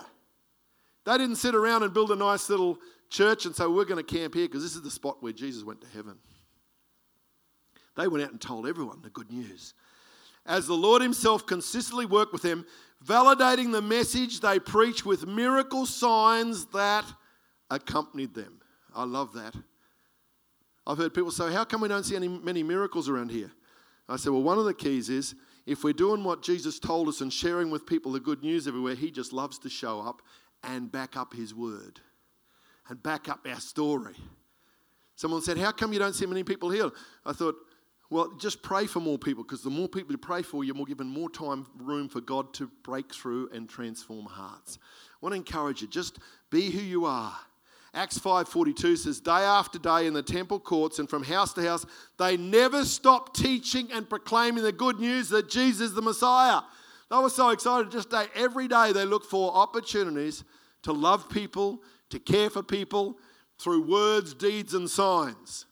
They 1.10 1.18
didn't 1.18 1.38
sit 1.38 1.56
around 1.56 1.82
and 1.82 1.92
build 1.92 2.12
a 2.12 2.16
nice 2.16 2.52
little 2.52 2.78
church 3.10 3.48
and 3.48 3.56
say, 3.56 3.66
We're 3.66 3.84
going 3.84 3.98
to 3.98 4.04
camp 4.04 4.36
here 4.36 4.46
because 4.46 4.62
this 4.62 4.76
is 4.76 4.84
the 4.84 4.92
spot 4.92 5.24
where 5.24 5.34
Jesus 5.34 5.64
went 5.64 5.82
to 5.82 5.88
heaven. 5.88 6.20
They 7.98 8.08
went 8.08 8.24
out 8.24 8.30
and 8.30 8.40
told 8.40 8.68
everyone 8.68 9.02
the 9.02 9.10
good 9.10 9.32
news. 9.32 9.74
As 10.46 10.68
the 10.68 10.76
Lord 10.76 11.02
Himself 11.02 11.48
consistently 11.48 12.06
worked 12.06 12.32
with 12.32 12.44
them, 12.44 12.64
validating 13.04 13.72
the 13.72 13.82
message 13.82 14.40
they 14.40 14.60
preached 14.60 15.04
with 15.04 15.26
miracle 15.26 15.88
signs 15.88 16.68
that 16.68 17.06
accompanied 17.72 18.36
them. 18.36 18.62
I 18.96 19.04
love 19.04 19.34
that. 19.34 19.56
I've 20.86 21.00
heard 21.00 21.16
people 21.16 21.32
say, 21.32 21.52
How 21.52 21.64
come 21.64 21.82
we 21.82 21.88
don't 21.88 22.04
see 22.04 22.18
any, 22.18 22.28
many 22.28 22.62
miracles 22.62 23.10
around 23.10 23.32
here? 23.32 23.50
I 24.08 24.18
said, 24.18 24.32
Well, 24.32 24.44
one 24.44 24.60
of 24.60 24.66
the 24.66 24.76
keys 24.76 25.10
is 25.10 25.34
if 25.66 25.84
we're 25.84 25.92
doing 25.92 26.24
what 26.24 26.44
Jesus 26.44 26.78
told 26.78 27.08
us 27.08 27.22
and 27.22 27.34
sharing 27.34 27.72
with 27.72 27.88
people 27.88 28.12
the 28.12 28.20
good 28.20 28.44
news 28.44 28.68
everywhere, 28.68 28.94
He 28.94 29.10
just 29.10 29.34
loves 29.34 29.58
to 29.58 29.72
show 29.72 30.02
up 30.02 30.22
and 30.64 30.92
back 30.92 31.16
up 31.16 31.34
His 31.34 31.54
word 31.54 32.00
and 32.90 33.02
back 33.02 33.30
up 33.30 33.48
our 33.50 33.60
story. 33.60 34.16
Someone 35.16 35.42
said, 35.42 35.58
How 35.58 35.72
come 35.72 35.94
you 35.94 36.00
don't 36.00 36.14
see 36.14 36.26
many 36.26 36.44
people 36.44 36.70
healed? 36.70 36.94
I 37.26 37.34
thought, 37.34 37.56
well, 38.12 38.32
just 38.40 38.64
pray 38.64 38.88
for 38.88 39.00
more 39.00 39.20
people 39.20 39.44
because 39.44 39.62
the 39.62 39.70
more 39.70 39.88
people 39.88 40.12
you 40.12 40.18
pray 40.18 40.42
for, 40.42 40.64
you're 40.64 40.76
more 40.76 40.88
given 40.88 41.08
more 41.08 41.30
time, 41.30 41.68
room 41.78 42.10
for 42.10 42.22
God 42.22 42.54
to 42.56 42.72
break 42.84 43.14
through 43.14 43.50
and 43.54 43.70
transform 43.70 44.26
hearts. 44.26 44.80
I 44.82 45.18
want 45.22 45.34
to 45.34 45.38
encourage 45.38 45.82
you, 45.82 45.88
just 45.88 46.18
be 46.50 46.72
who 46.72 46.82
you 46.82 47.06
are. 47.06 47.38
Acts 47.94 48.18
5:42 48.18 48.98
says, 48.98 49.20
"Day 49.20 49.32
after 49.32 49.78
day 49.78 50.08
in 50.08 50.14
the 50.14 50.24
temple 50.24 50.60
courts 50.60 51.00
and 51.00 51.10
from 51.10 51.24
house 51.24 51.54
to 51.54 51.68
house, 51.68 51.86
they 52.18 52.38
never 52.38 52.86
stopped 52.86 53.36
teaching 53.36 53.92
and 53.92 54.10
proclaiming 54.10 54.64
the 54.64 54.72
good 54.72 55.00
news 55.00 55.30
that 55.30 55.50
Jesus 55.50 55.92
the 55.92 56.02
Messiah." 56.02 56.62
They 57.10 57.18
were 57.18 57.30
so 57.30 57.50
excited. 57.50 57.92
Just 57.92 58.10
day, 58.10 58.26
every 58.36 58.68
day 58.68 58.92
they 58.92 59.06
look 59.06 59.26
for 59.26 59.54
opportunities 59.54 60.44
to 60.84 60.94
love 60.94 61.30
people, 61.30 61.82
to 62.10 62.20
care 62.20 62.50
for 62.50 62.64
people 62.64 63.18
through 63.58 63.88
words, 63.88 64.34
deeds, 64.34 64.74
and 64.74 64.90
signs. 64.90 65.66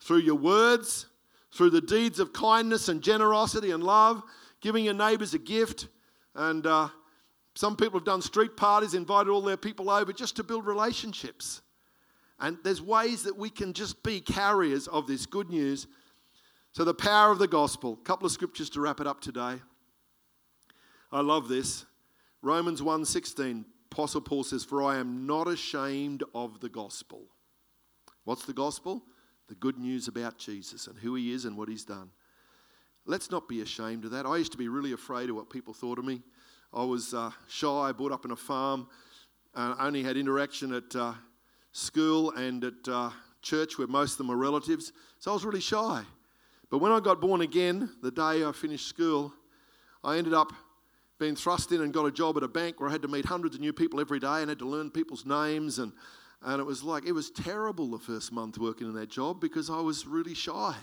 Through 0.00 0.18
your 0.18 0.36
words, 0.36 1.06
through 1.52 1.70
the 1.70 1.80
deeds 1.80 2.18
of 2.20 2.32
kindness 2.32 2.88
and 2.88 3.02
generosity 3.02 3.70
and 3.70 3.82
love, 3.82 4.22
giving 4.60 4.84
your 4.84 4.94
neighbours 4.94 5.34
a 5.34 5.38
gift. 5.38 5.88
And 6.34 6.66
uh, 6.66 6.88
some 7.54 7.76
people 7.76 7.98
have 7.98 8.06
done 8.06 8.22
street 8.22 8.56
parties, 8.56 8.94
invited 8.94 9.30
all 9.30 9.42
their 9.42 9.56
people 9.56 9.90
over 9.90 10.12
just 10.12 10.36
to 10.36 10.44
build 10.44 10.66
relationships. 10.66 11.60
And 12.40 12.56
there's 12.62 12.80
ways 12.80 13.24
that 13.24 13.36
we 13.36 13.50
can 13.50 13.72
just 13.72 14.02
be 14.02 14.20
carriers 14.20 14.86
of 14.86 15.06
this 15.06 15.26
good 15.26 15.50
news. 15.50 15.86
So, 16.72 16.84
the 16.84 16.94
power 16.94 17.32
of 17.32 17.38
the 17.38 17.48
gospel. 17.48 17.98
A 18.00 18.04
couple 18.04 18.26
of 18.26 18.32
scriptures 18.32 18.70
to 18.70 18.80
wrap 18.80 19.00
it 19.00 19.06
up 19.06 19.20
today. 19.20 19.56
I 21.10 21.20
love 21.20 21.48
this. 21.48 21.86
Romans 22.42 22.82
1:16, 22.82 23.64
Apostle 23.90 24.20
Paul 24.20 24.44
says, 24.44 24.64
For 24.64 24.82
I 24.82 24.98
am 24.98 25.26
not 25.26 25.48
ashamed 25.48 26.22
of 26.34 26.60
the 26.60 26.68
gospel. 26.68 27.26
What's 28.24 28.44
the 28.44 28.52
gospel? 28.52 29.02
The 29.48 29.54
good 29.54 29.78
news 29.78 30.08
about 30.08 30.36
Jesus 30.36 30.86
and 30.86 30.98
who 30.98 31.14
he 31.14 31.32
is 31.32 31.46
and 31.46 31.56
what 31.56 31.68
he's 31.68 31.84
done. 31.84 32.10
Let's 33.06 33.30
not 33.30 33.48
be 33.48 33.62
ashamed 33.62 34.04
of 34.04 34.10
that. 34.10 34.26
I 34.26 34.36
used 34.36 34.52
to 34.52 34.58
be 34.58 34.68
really 34.68 34.92
afraid 34.92 35.30
of 35.30 35.36
what 35.36 35.48
people 35.48 35.72
thought 35.72 35.98
of 35.98 36.04
me. 36.04 36.20
I 36.74 36.84
was 36.84 37.14
uh, 37.14 37.30
shy, 37.48 37.92
brought 37.92 38.12
up 38.12 38.26
in 38.26 38.30
a 38.30 38.36
farm, 38.36 38.86
uh, 39.54 39.76
only 39.80 40.02
had 40.02 40.18
interaction 40.18 40.74
at 40.74 40.94
uh, 40.94 41.14
school 41.72 42.32
and 42.32 42.62
at 42.64 42.86
uh, 42.86 43.10
church 43.40 43.78
where 43.78 43.88
most 43.88 44.12
of 44.12 44.18
them 44.18 44.28
were 44.28 44.36
relatives. 44.36 44.92
So 45.18 45.30
I 45.30 45.34
was 45.34 45.46
really 45.46 45.60
shy. 45.60 46.02
But 46.70 46.78
when 46.78 46.92
I 46.92 47.00
got 47.00 47.22
born 47.22 47.40
again, 47.40 47.88
the 48.02 48.10
day 48.10 48.44
I 48.44 48.52
finished 48.52 48.86
school, 48.86 49.32
I 50.04 50.18
ended 50.18 50.34
up 50.34 50.52
been 51.18 51.34
thrust 51.34 51.72
in 51.72 51.82
and 51.82 51.92
got 51.92 52.06
a 52.06 52.12
job 52.12 52.36
at 52.36 52.42
a 52.42 52.48
bank 52.48 52.80
where 52.80 52.88
I 52.88 52.92
had 52.92 53.02
to 53.02 53.08
meet 53.08 53.24
hundreds 53.24 53.56
of 53.56 53.60
new 53.60 53.72
people 53.72 54.00
every 54.00 54.20
day 54.20 54.40
and 54.40 54.48
had 54.48 54.58
to 54.60 54.68
learn 54.68 54.90
people's 54.90 55.26
names. 55.26 55.78
And, 55.78 55.92
and 56.42 56.60
it 56.60 56.64
was 56.64 56.82
like, 56.82 57.04
it 57.06 57.12
was 57.12 57.30
terrible 57.30 57.88
the 57.88 57.98
first 57.98 58.32
month 58.32 58.58
working 58.58 58.86
in 58.86 58.94
that 58.94 59.10
job 59.10 59.40
because 59.40 59.68
I 59.68 59.80
was 59.80 60.06
really 60.06 60.34
shy. 60.34 60.74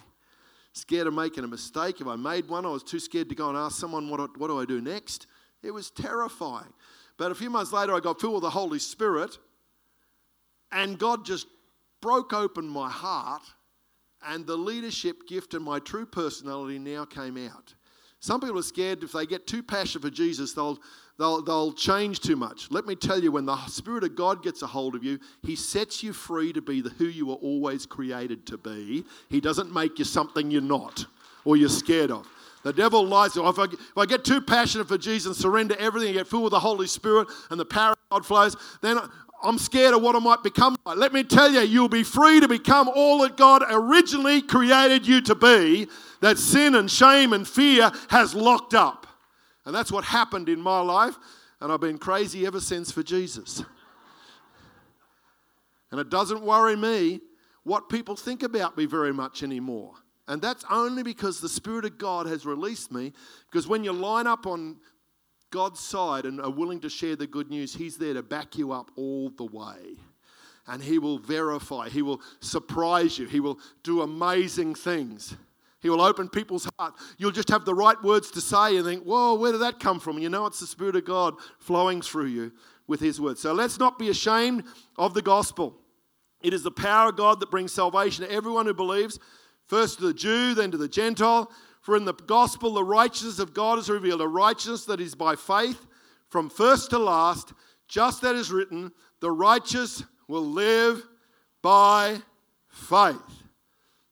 Scared 0.73 1.07
of 1.07 1.13
making 1.13 1.45
a 1.45 1.47
mistake. 1.47 2.01
If 2.01 2.07
I 2.07 2.17
made 2.17 2.49
one, 2.49 2.65
I 2.65 2.69
was 2.69 2.83
too 2.83 2.99
scared 2.99 3.29
to 3.29 3.35
go 3.35 3.47
and 3.47 3.57
ask 3.57 3.77
someone, 3.77 4.09
what, 4.09 4.37
what 4.37 4.47
do 4.47 4.59
I 4.59 4.65
do 4.65 4.81
next? 4.81 5.27
It 5.63 5.71
was 5.71 5.89
terrifying. 5.89 6.73
But 7.17 7.31
a 7.31 7.35
few 7.35 7.49
months 7.49 7.71
later, 7.71 7.93
I 7.93 8.01
got 8.01 8.19
filled 8.19 8.33
with 8.33 8.43
the 8.43 8.49
Holy 8.49 8.77
Spirit, 8.77 9.37
and 10.71 10.99
God 10.99 11.25
just 11.25 11.47
broke 12.01 12.33
open 12.33 12.67
my 12.67 12.89
heart, 12.89 13.43
and 14.27 14.45
the 14.45 14.57
leadership 14.57 15.27
gift 15.29 15.53
and 15.53 15.63
my 15.63 15.79
true 15.79 16.05
personality 16.05 16.77
now 16.77 17.05
came 17.05 17.37
out. 17.37 17.73
Some 18.25 18.41
people 18.41 18.57
are 18.57 18.63
scared 18.63 19.03
if 19.03 19.11
they 19.11 19.27
get 19.27 19.45
too 19.45 19.61
passionate 19.61 20.01
for 20.01 20.09
Jesus, 20.09 20.53
they'll, 20.53 20.79
they'll, 21.19 21.43
they'll 21.43 21.71
change 21.71 22.21
too 22.21 22.35
much. 22.35 22.71
Let 22.71 22.87
me 22.87 22.95
tell 22.95 23.21
you, 23.21 23.31
when 23.31 23.45
the 23.45 23.55
Spirit 23.67 24.03
of 24.03 24.15
God 24.15 24.41
gets 24.41 24.63
a 24.63 24.65
hold 24.65 24.95
of 24.95 25.03
you, 25.03 25.19
He 25.43 25.55
sets 25.55 26.01
you 26.01 26.11
free 26.11 26.51
to 26.51 26.59
be 26.59 26.81
the, 26.81 26.89
who 26.89 27.05
you 27.05 27.27
were 27.27 27.35
always 27.35 27.85
created 27.85 28.47
to 28.47 28.57
be. 28.57 29.05
He 29.29 29.39
doesn't 29.39 29.71
make 29.71 29.99
you 29.99 30.05
something 30.05 30.49
you're 30.49 30.59
not 30.59 31.05
or 31.43 31.55
you're 31.55 31.69
scared 31.69 32.09
of. 32.09 32.27
The 32.63 32.73
devil 32.73 33.05
lies. 33.05 33.37
If 33.37 33.59
I, 33.59 33.65
if 33.65 33.95
I 33.95 34.07
get 34.07 34.25
too 34.25 34.41
passionate 34.41 34.87
for 34.87 34.97
Jesus 34.97 35.27
and 35.27 35.35
surrender 35.35 35.75
everything 35.77 36.09
and 36.09 36.17
get 36.17 36.27
filled 36.27 36.45
with 36.45 36.51
the 36.51 36.59
Holy 36.59 36.87
Spirit 36.87 37.27
and 37.51 37.59
the 37.59 37.65
power 37.65 37.91
of 37.91 37.97
God 38.09 38.25
flows, 38.25 38.57
then 38.81 38.97
I'm 39.43 39.57
scared 39.59 39.93
of 39.93 40.01
what 40.01 40.15
I 40.15 40.19
might 40.19 40.43
become. 40.43 40.75
Let 40.85 41.13
me 41.13 41.23
tell 41.23 41.51
you, 41.51 41.61
you'll 41.61 41.89
be 41.89 42.03
free 42.03 42.39
to 42.39 42.47
become 42.47 42.89
all 42.89 43.19
that 43.19 43.37
God 43.37 43.63
originally 43.69 44.41
created 44.41 45.05
you 45.05 45.21
to 45.21 45.35
be, 45.35 45.87
that 46.21 46.37
sin 46.37 46.75
and 46.75 46.89
shame 46.89 47.33
and 47.33 47.47
fear 47.47 47.91
has 48.09 48.33
locked 48.33 48.73
up. 48.73 49.05
And 49.65 49.75
that's 49.75 49.91
what 49.91 50.03
happened 50.03 50.49
in 50.49 50.59
my 50.59 50.79
life, 50.79 51.15
and 51.59 51.71
I've 51.71 51.81
been 51.81 51.97
crazy 51.97 52.45
ever 52.45 52.59
since 52.59 52.91
for 52.91 53.03
Jesus. 53.03 53.63
And 55.91 55.99
it 55.99 56.09
doesn't 56.09 56.41
worry 56.41 56.75
me 56.75 57.21
what 57.63 57.89
people 57.89 58.15
think 58.15 58.43
about 58.43 58.77
me 58.77 58.85
very 58.85 59.13
much 59.13 59.43
anymore. 59.43 59.93
And 60.27 60.41
that's 60.41 60.65
only 60.69 61.03
because 61.03 61.39
the 61.39 61.49
Spirit 61.49 61.85
of 61.85 61.97
God 61.97 62.25
has 62.25 62.45
released 62.45 62.91
me. 62.91 63.13
Because 63.49 63.67
when 63.67 63.83
you 63.83 63.93
line 63.93 64.27
up 64.27 64.47
on 64.47 64.77
God's 65.55 65.79
side 65.79 66.25
and 66.25 66.41
are 66.41 66.51
willing 66.51 66.81
to 66.81 66.89
share 66.89 67.15
the 67.15 67.25
good 67.25 67.49
news, 67.49 67.73
He's 67.73 67.97
there 67.97 68.13
to 68.13 68.21
back 68.21 68.57
you 68.57 68.73
up 68.73 68.91
all 68.97 69.29
the 69.29 69.45
way. 69.45 69.95
And 70.67 70.83
He 70.83 70.99
will 70.99 71.17
verify, 71.17 71.87
He 71.87 72.01
will 72.01 72.19
surprise 72.41 73.17
you, 73.17 73.25
He 73.25 73.39
will 73.39 73.57
do 73.81 74.01
amazing 74.01 74.75
things. 74.75 75.37
He 75.79 75.89
will 75.89 76.01
open 76.01 76.27
people's 76.27 76.67
heart. 76.77 76.95
You'll 77.17 77.31
just 77.31 77.49
have 77.49 77.63
the 77.63 77.73
right 77.73 77.95
words 78.03 78.31
to 78.31 78.41
say 78.41 78.75
and 78.75 78.85
think, 78.85 79.03
whoa, 79.03 79.35
where 79.35 79.53
did 79.53 79.61
that 79.61 79.79
come 79.79 80.01
from? 80.01 80.17
And 80.17 80.23
you 80.23 80.29
know 80.29 80.45
it's 80.45 80.59
the 80.59 80.67
Spirit 80.67 80.97
of 80.97 81.05
God 81.05 81.35
flowing 81.59 82.01
through 82.01 82.25
you 82.25 82.51
with 82.85 82.99
His 82.99 83.21
words. 83.21 83.39
So 83.39 83.53
let's 83.53 83.79
not 83.79 83.97
be 83.97 84.09
ashamed 84.09 84.63
of 84.97 85.13
the 85.13 85.21
gospel. 85.21 85.77
It 86.41 86.53
is 86.53 86.63
the 86.63 86.71
power 86.71 87.09
of 87.09 87.17
God 87.17 87.39
that 87.39 87.49
brings 87.49 87.71
salvation 87.71 88.25
to 88.25 88.31
everyone 88.31 88.65
who 88.65 88.73
believes, 88.73 89.19
first 89.67 89.99
to 89.99 90.07
the 90.07 90.13
Jew, 90.13 90.53
then 90.53 90.71
to 90.71 90.77
the 90.77 90.89
Gentile. 90.89 91.49
For 91.85 91.95
in 91.95 92.03
the 92.03 92.13
gospel, 92.13 92.73
the 92.73 92.83
righteousness 92.83 93.37
of 93.37 93.53
God 93.53 93.77
is 93.77 93.91
revealed, 93.91 94.19
a 94.19 94.27
righteousness 94.27 94.85
that 94.85 94.99
is 94.99 95.13
by 95.13 95.35
faith 95.35 95.85
from 96.29 96.49
first 96.49 96.89
to 96.89 96.97
last, 96.97 97.53
just 97.87 98.23
as 98.23 98.39
is 98.39 98.51
written, 98.51 98.91
the 99.19 99.29
righteous 99.29 100.03
will 100.27 100.47
live 100.47 101.07
by 101.61 102.17
faith. 102.69 103.21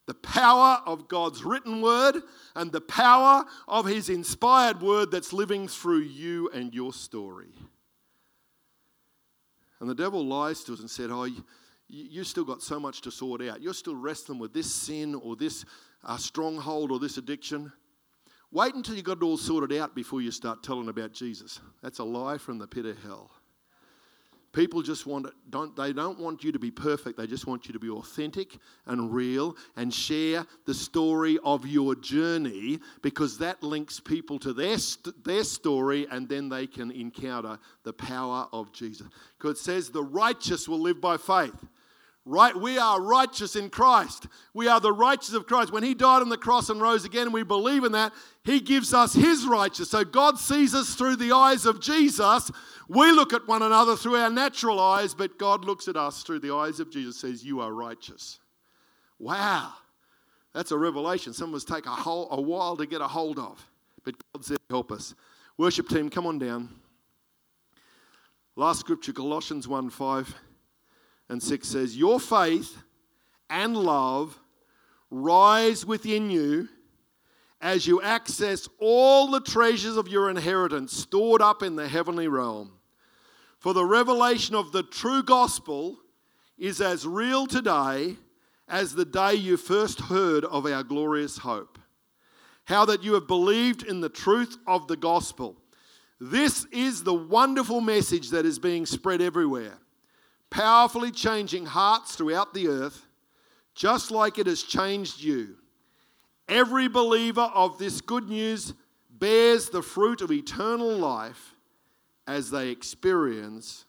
The 0.06 0.14
power 0.14 0.82
of 0.86 1.08
God's 1.08 1.42
written 1.42 1.82
word 1.82 2.22
and 2.54 2.70
the 2.70 2.80
power 2.80 3.44
of 3.66 3.86
his 3.86 4.08
inspired 4.08 4.80
word 4.80 5.10
that's 5.10 5.32
living 5.32 5.66
through 5.66 6.02
you 6.02 6.50
and 6.54 6.72
your 6.72 6.92
story. 6.92 7.54
And 9.80 9.90
the 9.90 9.96
devil 9.96 10.24
lies 10.24 10.62
to 10.62 10.74
us 10.74 10.78
and 10.78 10.88
said, 10.88 11.10
Oh, 11.10 11.28
you 11.94 12.24
still 12.24 12.44
got 12.44 12.62
so 12.62 12.80
much 12.80 13.00
to 13.02 13.10
sort 13.10 13.42
out. 13.42 13.60
You're 13.60 13.74
still 13.74 13.96
wrestling 13.96 14.38
with 14.38 14.52
this 14.52 14.72
sin 14.72 15.14
or 15.14 15.36
this 15.36 15.64
a 16.04 16.18
stronghold 16.18 16.90
or 16.90 16.98
this 16.98 17.16
addiction. 17.16 17.72
Wait 18.50 18.74
until 18.74 18.94
you 18.94 19.02
got 19.02 19.16
it 19.16 19.22
all 19.22 19.36
sorted 19.36 19.76
out 19.76 19.94
before 19.94 20.20
you 20.20 20.30
start 20.30 20.62
telling 20.62 20.88
about 20.88 21.12
Jesus. 21.12 21.60
That's 21.82 21.98
a 21.98 22.04
lie 22.04 22.38
from 22.38 22.58
the 22.58 22.66
pit 22.66 22.86
of 22.86 23.02
hell. 23.02 23.30
People 24.52 24.82
just 24.82 25.04
want 25.04 25.26
don't 25.50 25.74
they 25.74 25.92
don't 25.92 26.20
want 26.20 26.44
you 26.44 26.52
to 26.52 26.60
be 26.60 26.70
perfect. 26.70 27.18
They 27.18 27.26
just 27.26 27.48
want 27.48 27.66
you 27.66 27.72
to 27.72 27.80
be 27.80 27.90
authentic 27.90 28.56
and 28.86 29.12
real 29.12 29.56
and 29.74 29.92
share 29.92 30.46
the 30.64 30.72
story 30.72 31.40
of 31.44 31.66
your 31.66 31.96
journey 31.96 32.78
because 33.02 33.36
that 33.38 33.64
links 33.64 33.98
people 33.98 34.38
to 34.38 34.52
their 34.52 34.76
their 35.24 35.42
story 35.42 36.06
and 36.08 36.28
then 36.28 36.48
they 36.48 36.68
can 36.68 36.92
encounter 36.92 37.58
the 37.82 37.92
power 37.92 38.46
of 38.52 38.72
Jesus. 38.72 39.08
Because 39.36 39.58
it 39.58 39.62
says 39.62 39.90
the 39.90 40.04
righteous 40.04 40.68
will 40.68 40.80
live 40.80 41.00
by 41.00 41.16
faith. 41.16 41.64
Right, 42.26 42.56
we 42.56 42.78
are 42.78 43.02
righteous 43.02 43.54
in 43.54 43.68
Christ. 43.68 44.28
We 44.54 44.66
are 44.66 44.80
the 44.80 44.92
righteous 44.92 45.34
of 45.34 45.46
Christ. 45.46 45.70
When 45.70 45.82
He 45.82 45.92
died 45.92 46.22
on 46.22 46.30
the 46.30 46.38
cross 46.38 46.70
and 46.70 46.80
rose 46.80 47.04
again, 47.04 47.24
and 47.24 47.34
we 47.34 47.42
believe 47.42 47.84
in 47.84 47.92
that, 47.92 48.14
He 48.44 48.60
gives 48.60 48.94
us 48.94 49.12
His 49.12 49.46
righteousness. 49.46 49.90
So 49.90 50.04
God 50.04 50.38
sees 50.38 50.74
us 50.74 50.94
through 50.94 51.16
the 51.16 51.32
eyes 51.32 51.66
of 51.66 51.82
Jesus. 51.82 52.50
We 52.88 53.12
look 53.12 53.34
at 53.34 53.46
one 53.46 53.60
another 53.60 53.94
through 53.94 54.16
our 54.16 54.30
natural 54.30 54.80
eyes, 54.80 55.12
but 55.12 55.38
God 55.38 55.66
looks 55.66 55.86
at 55.86 55.96
us 55.96 56.22
through 56.22 56.38
the 56.38 56.54
eyes 56.54 56.80
of 56.80 56.90
Jesus. 56.90 57.18
Says, 57.18 57.44
"You 57.44 57.60
are 57.60 57.72
righteous." 57.72 58.40
Wow, 59.18 59.74
that's 60.54 60.70
a 60.70 60.78
revelation. 60.78 61.34
Some 61.34 61.50
of 61.50 61.56
us 61.56 61.64
take 61.64 61.84
a, 61.84 61.90
whole, 61.90 62.28
a 62.30 62.40
while 62.40 62.76
to 62.78 62.86
get 62.86 63.02
a 63.02 63.08
hold 63.08 63.38
of, 63.38 63.70
but 64.02 64.14
God 64.32 64.44
said, 64.44 64.58
"Help 64.70 64.92
us." 64.92 65.14
Worship 65.58 65.90
team, 65.90 66.08
come 66.08 66.26
on 66.26 66.38
down. 66.38 66.70
Last 68.56 68.80
scripture, 68.80 69.12
Colossians 69.12 69.68
1 69.68 69.90
5 69.90 70.34
and 71.28 71.42
6 71.42 71.66
says, 71.66 71.96
Your 71.96 72.20
faith 72.20 72.82
and 73.48 73.76
love 73.76 74.38
rise 75.10 75.86
within 75.86 76.30
you 76.30 76.68
as 77.60 77.86
you 77.86 78.02
access 78.02 78.68
all 78.78 79.30
the 79.30 79.40
treasures 79.40 79.96
of 79.96 80.08
your 80.08 80.28
inheritance 80.28 80.94
stored 80.94 81.40
up 81.40 81.62
in 81.62 81.76
the 81.76 81.88
heavenly 81.88 82.28
realm. 82.28 82.72
For 83.58 83.72
the 83.72 83.86
revelation 83.86 84.54
of 84.54 84.72
the 84.72 84.82
true 84.82 85.22
gospel 85.22 85.98
is 86.58 86.80
as 86.80 87.06
real 87.06 87.46
today 87.46 88.16
as 88.68 88.94
the 88.94 89.04
day 89.04 89.34
you 89.34 89.56
first 89.56 90.00
heard 90.00 90.44
of 90.44 90.66
our 90.66 90.82
glorious 90.82 91.38
hope. 91.38 91.78
How 92.64 92.84
that 92.86 93.02
you 93.02 93.14
have 93.14 93.26
believed 93.26 93.82
in 93.82 94.00
the 94.00 94.08
truth 94.08 94.58
of 94.66 94.86
the 94.86 94.96
gospel. 94.96 95.56
This 96.20 96.66
is 96.66 97.02
the 97.02 97.14
wonderful 97.14 97.80
message 97.80 98.30
that 98.30 98.46
is 98.46 98.58
being 98.58 98.86
spread 98.86 99.20
everywhere 99.20 99.78
powerfully 100.54 101.10
changing 101.10 101.66
hearts 101.66 102.14
throughout 102.14 102.54
the 102.54 102.68
earth, 102.68 103.08
just 103.74 104.12
like 104.12 104.38
it 104.38 104.46
has 104.46 104.62
changed 104.62 105.20
you. 105.20 105.56
Every 106.48 106.86
believer 106.86 107.50
of 107.52 107.76
this 107.78 108.00
good 108.00 108.28
news 108.28 108.72
bears 109.10 109.70
the 109.70 109.82
fruit 109.82 110.20
of 110.20 110.30
eternal 110.30 110.96
life 110.96 111.56
as 112.28 112.52
they 112.52 112.68
experience 112.68 113.84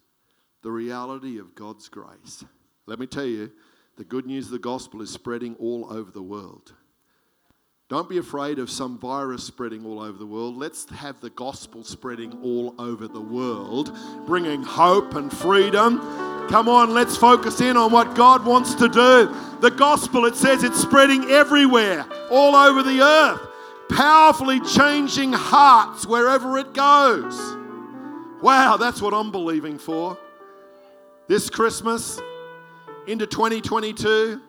the 0.64 0.72
reality 0.72 1.38
of 1.38 1.54
God's 1.54 1.88
grace. 1.88 2.44
Let 2.88 2.98
me 2.98 3.06
tell 3.06 3.26
you, 3.26 3.52
the 3.98 4.04
good 4.04 4.26
news 4.26 4.46
of 4.46 4.54
the 4.54 4.60
gospel 4.60 5.04
is 5.04 5.12
spreading 5.12 5.56
all 5.60 5.94
over 5.94 6.10
the 6.10 6.24
world. 6.24 6.74
Don't 7.90 8.10
be 8.10 8.18
afraid 8.18 8.58
of 8.58 8.72
some 8.72 8.98
virus 8.98 9.44
spreading 9.44 9.86
all 9.86 10.00
over 10.00 10.18
the 10.18 10.26
world. 10.26 10.58
Let's 10.58 10.90
have 10.90 11.22
the 11.22 11.30
gospel 11.30 11.84
spreading 11.84 12.40
all 12.42 12.74
over 12.80 13.08
the 13.08 13.22
world, 13.22 13.96
bringing 14.26 14.64
hope 14.64 15.14
and 15.14 15.32
freedom 15.32 16.35
Come 16.50 16.70
on, 16.70 16.92
let's 16.94 17.18
focus 17.18 17.60
in 17.60 17.76
on 17.76 17.92
what 17.92 18.16
God 18.16 18.46
wants 18.46 18.76
to 18.76 18.88
do. 18.88 19.36
The 19.62 19.72
gospel, 19.72 20.26
it 20.26 20.36
says 20.36 20.64
it's 20.64 20.80
spreading 20.80 21.26
everywhere, 21.26 22.06
all 22.30 22.56
over 22.56 22.84
the 22.84 23.02
earth, 23.02 23.42
powerfully 23.90 24.60
changing 24.60 25.34
hearts 25.34 26.06
wherever 26.06 26.58
it 26.58 26.74
goes. 26.74 27.36
Wow, 28.42 28.78
that's 28.78 29.02
what 29.02 29.14
I'm 29.14 29.32
believing 29.32 29.80
for. 29.80 30.18
This 31.28 31.50
Christmas 31.50 32.22
into 33.08 33.26
2022, 33.26 34.40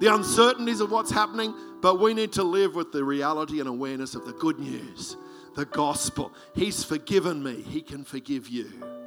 the 0.00 0.14
uncertainties 0.14 0.80
of 0.80 0.90
what's 0.90 1.12
happening, 1.12 1.54
but 1.80 2.00
we 2.00 2.12
need 2.12 2.32
to 2.32 2.42
live 2.42 2.74
with 2.74 2.90
the 2.90 3.04
reality 3.04 3.60
and 3.60 3.68
awareness 3.68 4.14
of 4.16 4.26
the 4.26 4.32
good 4.32 4.58
news, 4.58 5.16
the 5.54 5.64
gospel. 5.64 6.32
He's 6.54 6.82
forgiven 6.82 7.42
me, 7.42 7.62
He 7.62 7.82
can 7.82 8.04
forgive 8.04 8.48
you. 8.48 9.05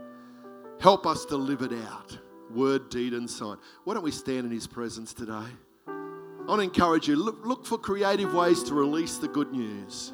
Help 0.79 1.05
us 1.05 1.25
to 1.25 1.35
live 1.35 1.61
it 1.61 1.73
out. 1.73 2.17
Word, 2.49 2.89
deed, 2.89 3.13
and 3.13 3.29
sign. 3.29 3.57
Why 3.83 3.93
don't 3.93 4.03
we 4.03 4.11
stand 4.11 4.45
in 4.45 4.51
His 4.51 4.65
presence 4.65 5.13
today? 5.13 5.45
I 5.87 6.45
want 6.47 6.59
to 6.59 6.63
encourage 6.63 7.07
you 7.07 7.15
look, 7.15 7.45
look 7.45 7.65
for 7.65 7.77
creative 7.77 8.33
ways 8.33 8.63
to 8.63 8.73
release 8.73 9.17
the 9.17 9.27
good 9.27 9.51
news. 9.51 10.13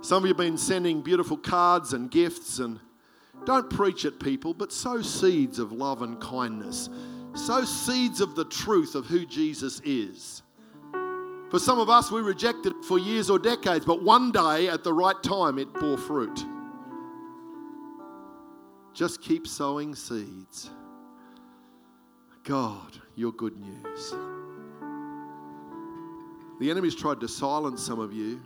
Some 0.00 0.18
of 0.18 0.22
you 0.22 0.28
have 0.28 0.36
been 0.36 0.56
sending 0.56 1.02
beautiful 1.02 1.36
cards 1.36 1.92
and 1.92 2.10
gifts, 2.10 2.60
and 2.60 2.78
don't 3.44 3.68
preach 3.68 4.04
at 4.04 4.20
people, 4.20 4.54
but 4.54 4.72
sow 4.72 5.02
seeds 5.02 5.58
of 5.58 5.72
love 5.72 6.00
and 6.00 6.20
kindness. 6.20 6.88
Sow 7.34 7.64
seeds 7.64 8.20
of 8.20 8.34
the 8.34 8.44
truth 8.44 8.94
of 8.94 9.06
who 9.06 9.26
Jesus 9.26 9.80
is. 9.84 10.42
For 11.50 11.58
some 11.58 11.78
of 11.78 11.90
us, 11.90 12.10
we 12.10 12.20
rejected 12.22 12.72
it 12.72 12.84
for 12.84 12.98
years 12.98 13.28
or 13.28 13.38
decades, 13.38 13.84
but 13.84 14.02
one 14.02 14.30
day 14.30 14.68
at 14.68 14.84
the 14.84 14.92
right 14.92 15.20
time, 15.22 15.58
it 15.58 15.72
bore 15.74 15.98
fruit. 15.98 16.44
Just 18.96 19.20
keep 19.20 19.46
sowing 19.46 19.94
seeds. 19.94 20.70
God, 22.44 22.98
your 23.14 23.30
good 23.32 23.54
news. 23.60 24.14
The 26.60 26.70
enemy's 26.70 26.94
tried 26.94 27.20
to 27.20 27.28
silence 27.28 27.84
some 27.84 27.98
of 27.98 28.14
you 28.14 28.40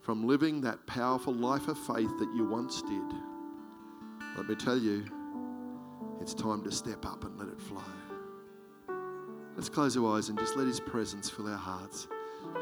from 0.00 0.26
living 0.26 0.60
that 0.62 0.84
powerful 0.88 1.32
life 1.32 1.68
of 1.68 1.78
faith 1.78 2.10
that 2.18 2.28
you 2.34 2.44
once 2.44 2.82
did. 2.82 3.14
Let 4.36 4.48
me 4.48 4.56
tell 4.56 4.76
you, 4.76 5.04
it's 6.20 6.34
time 6.34 6.64
to 6.64 6.72
step 6.72 7.06
up 7.06 7.22
and 7.22 7.38
let 7.38 7.46
it 7.46 7.60
flow. 7.60 7.84
Let's 9.54 9.68
close 9.68 9.96
our 9.96 10.16
eyes 10.16 10.28
and 10.28 10.36
just 10.36 10.56
let 10.56 10.66
His 10.66 10.80
presence 10.80 11.30
fill 11.30 11.46
our 11.46 11.56
hearts. 11.56 12.08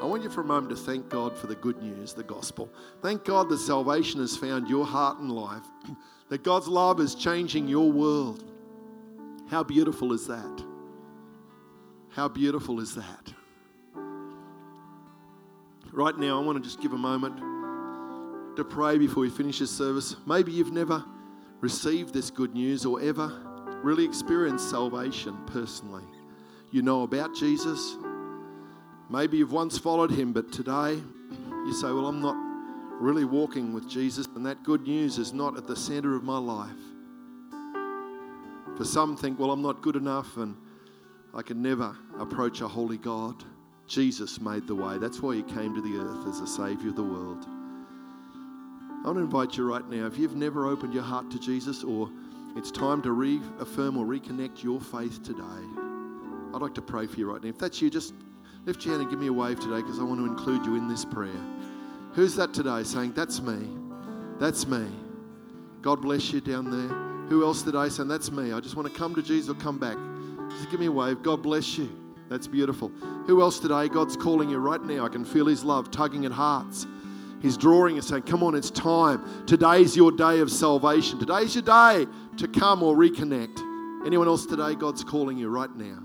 I 0.01 0.07
want 0.07 0.23
you 0.23 0.31
for 0.31 0.41
a 0.41 0.45
moment 0.45 0.71
to 0.71 0.77
thank 0.77 1.09
God 1.09 1.37
for 1.37 1.47
the 1.47 1.55
good 1.55 1.83
news, 1.83 2.15
the 2.15 2.23
gospel. 2.23 2.71
Thank 3.03 3.25
God 3.25 3.49
that 3.51 3.59
salvation 3.59 4.21
has 4.21 4.37
found 4.37 4.69
your 4.69 4.87
heart 4.87 5.19
and 5.19 5.31
life. 5.31 5.67
that 6.31 6.43
God's 6.43 6.69
love 6.69 7.01
is 7.01 7.15
changing 7.15 7.69
your 7.69 7.91
world. 7.91 8.45
How 9.51 9.63
beautiful 9.63 10.13
is 10.13 10.27
that? 10.29 10.65
How 12.11 12.29
beautiful 12.29 12.81
is 12.81 12.95
that? 12.95 13.33
Right 15.93 16.17
now, 16.17 16.41
I 16.41 16.45
want 16.45 16.57
to 16.57 16.65
just 16.65 16.81
give 16.81 16.93
a 16.93 16.99
moment 16.99 17.37
to 18.57 18.65
pray 18.65 18.97
before 18.97 19.23
we 19.23 19.31
finish 19.31 19.59
this 19.59 19.71
service. 19.71 20.17
Maybe 20.27 20.53
you've 20.53 20.73
never 20.73 21.05
received 21.61 22.15
this 22.15 22.31
good 22.31 22.55
news 22.55 22.87
or 22.87 23.01
ever 23.01 23.33
really 23.83 24.05
experienced 24.05 24.71
salvation 24.71 25.37
personally. 25.47 26.05
You 26.71 26.83
know 26.83 27.03
about 27.03 27.35
Jesus. 27.35 27.97
Maybe 29.11 29.39
you've 29.39 29.53
once 29.53 29.77
followed 29.77 30.13
him, 30.13 30.33
but 30.33 30.53
today 30.53 30.93
you 31.51 31.75
say, 31.75 31.89
Well, 31.89 32.07
I'm 32.07 32.23
not 32.23 32.37
really 33.01 33.25
walking 33.25 33.73
with 33.73 33.89
Jesus, 33.89 34.27
and 34.37 34.47
that 34.47 34.63
good 34.63 34.83
news 34.83 35.19
is 35.19 35.33
not 35.33 35.57
at 35.57 35.67
the 35.67 35.75
center 35.75 36.15
of 36.15 36.23
my 36.23 36.39
life. 36.39 36.71
For 38.77 38.85
some 38.85 39.17
think, 39.17 39.39
well, 39.39 39.51
I'm 39.51 39.61
not 39.61 39.83
good 39.83 39.97
enough 39.97 40.37
and 40.37 40.57
I 41.35 41.43
can 41.43 41.61
never 41.61 41.95
approach 42.19 42.63
a 42.63 42.69
holy 42.69 42.97
God. 42.97 43.35
Jesus 43.87 44.41
made 44.41 44.67
the 44.67 44.75
way. 44.75 44.97
That's 44.97 45.21
why 45.21 45.35
he 45.35 45.43
came 45.43 45.75
to 45.75 45.83
the 45.83 45.99
earth 45.99 46.27
as 46.29 46.41
a 46.41 46.47
Savior 46.47 46.89
of 46.89 46.97
the 46.97 47.03
world. 47.03 47.45
I 47.45 49.03
want 49.05 49.19
to 49.19 49.23
invite 49.23 49.57
you 49.57 49.71
right 49.71 49.87
now, 49.89 50.07
if 50.07 50.17
you've 50.17 50.37
never 50.37 50.67
opened 50.67 50.95
your 50.95 51.03
heart 51.03 51.31
to 51.33 51.39
Jesus 51.39 51.85
or 51.85 52.11
it's 52.57 52.71
time 52.71 53.03
to 53.03 53.13
reaffirm 53.13 53.97
or 53.97 54.07
reconnect 54.07 54.63
your 54.63 54.81
faith 54.81 55.23
today, 55.23 55.43
I'd 56.55 56.63
like 56.63 56.75
to 56.75 56.83
pray 56.83 57.07
for 57.07 57.19
you 57.19 57.31
right 57.31 57.43
now. 57.43 57.51
If 57.51 57.59
that's 57.59 57.83
you, 57.83 57.91
just 57.91 58.15
lift 58.71 58.85
your 58.85 58.95
hand 58.95 59.03
and 59.03 59.11
give 59.11 59.19
me 59.19 59.27
a 59.27 59.33
wave 59.33 59.59
today 59.59 59.83
because 59.83 59.99
I 59.99 60.05
want 60.05 60.21
to 60.21 60.27
include 60.27 60.65
you 60.65 60.77
in 60.77 60.87
this 60.87 61.05
prayer. 61.05 61.43
Who's 62.13 62.37
that 62.37 62.55
today 62.55 62.85
saying, 62.85 63.15
That's 63.15 63.43
me? 63.43 63.69
That's 64.39 64.65
me. 64.65 64.87
God 65.83 66.01
bless 66.01 66.33
you 66.33 66.41
down 66.41 66.71
there. 66.71 66.97
Who 67.29 67.45
else 67.45 67.63
today 67.63 67.89
saying, 67.89 68.09
That's 68.09 68.31
me? 68.31 68.53
I 68.53 68.61
just 68.61 68.77
want 68.77 68.87
to 68.87 68.97
come 68.97 69.13
to 69.17 69.23
Jesus 69.23 69.51
or 69.51 69.55
come 69.55 69.81
back. 69.81 69.97
Just 70.51 70.71
give 70.71 70.79
me 70.79 70.87
a 70.87 70.93
wave. 70.93 71.21
God 71.21 71.43
bless 71.43 71.79
you. 71.79 71.91
That's 72.29 72.47
beautiful. 72.47 72.93
Who 73.27 73.43
else 73.43 73.59
today? 73.59 73.89
God's 73.89 74.17
calling 74.17 74.49
you 74.49 74.59
right 74.59 74.81
now. 74.85 75.05
I 75.05 75.09
can 75.09 75.25
feel 75.25 75.47
His 75.47 75.65
love 75.65 75.91
tugging 75.91 76.25
at 76.25 76.31
hearts. 76.31 76.87
He's 77.43 77.57
drawing 77.57 77.99
us, 77.99 78.07
saying, 78.07 78.23
Come 78.23 78.45
on, 78.45 78.55
it's 78.55 78.71
time. 78.71 79.47
Today's 79.47 79.97
your 79.97 80.13
day 80.13 80.39
of 80.39 80.49
salvation. 80.49 81.19
Today's 81.19 81.57
your 81.57 81.65
day 81.65 82.07
to 82.37 82.47
come 82.47 82.85
or 82.85 82.95
reconnect. 82.95 84.07
Anyone 84.07 84.29
else 84.29 84.47
today? 84.47 84.77
God's 84.77 85.03
calling 85.03 85.39
you 85.39 85.49
right 85.49 85.75
now. 85.75 86.05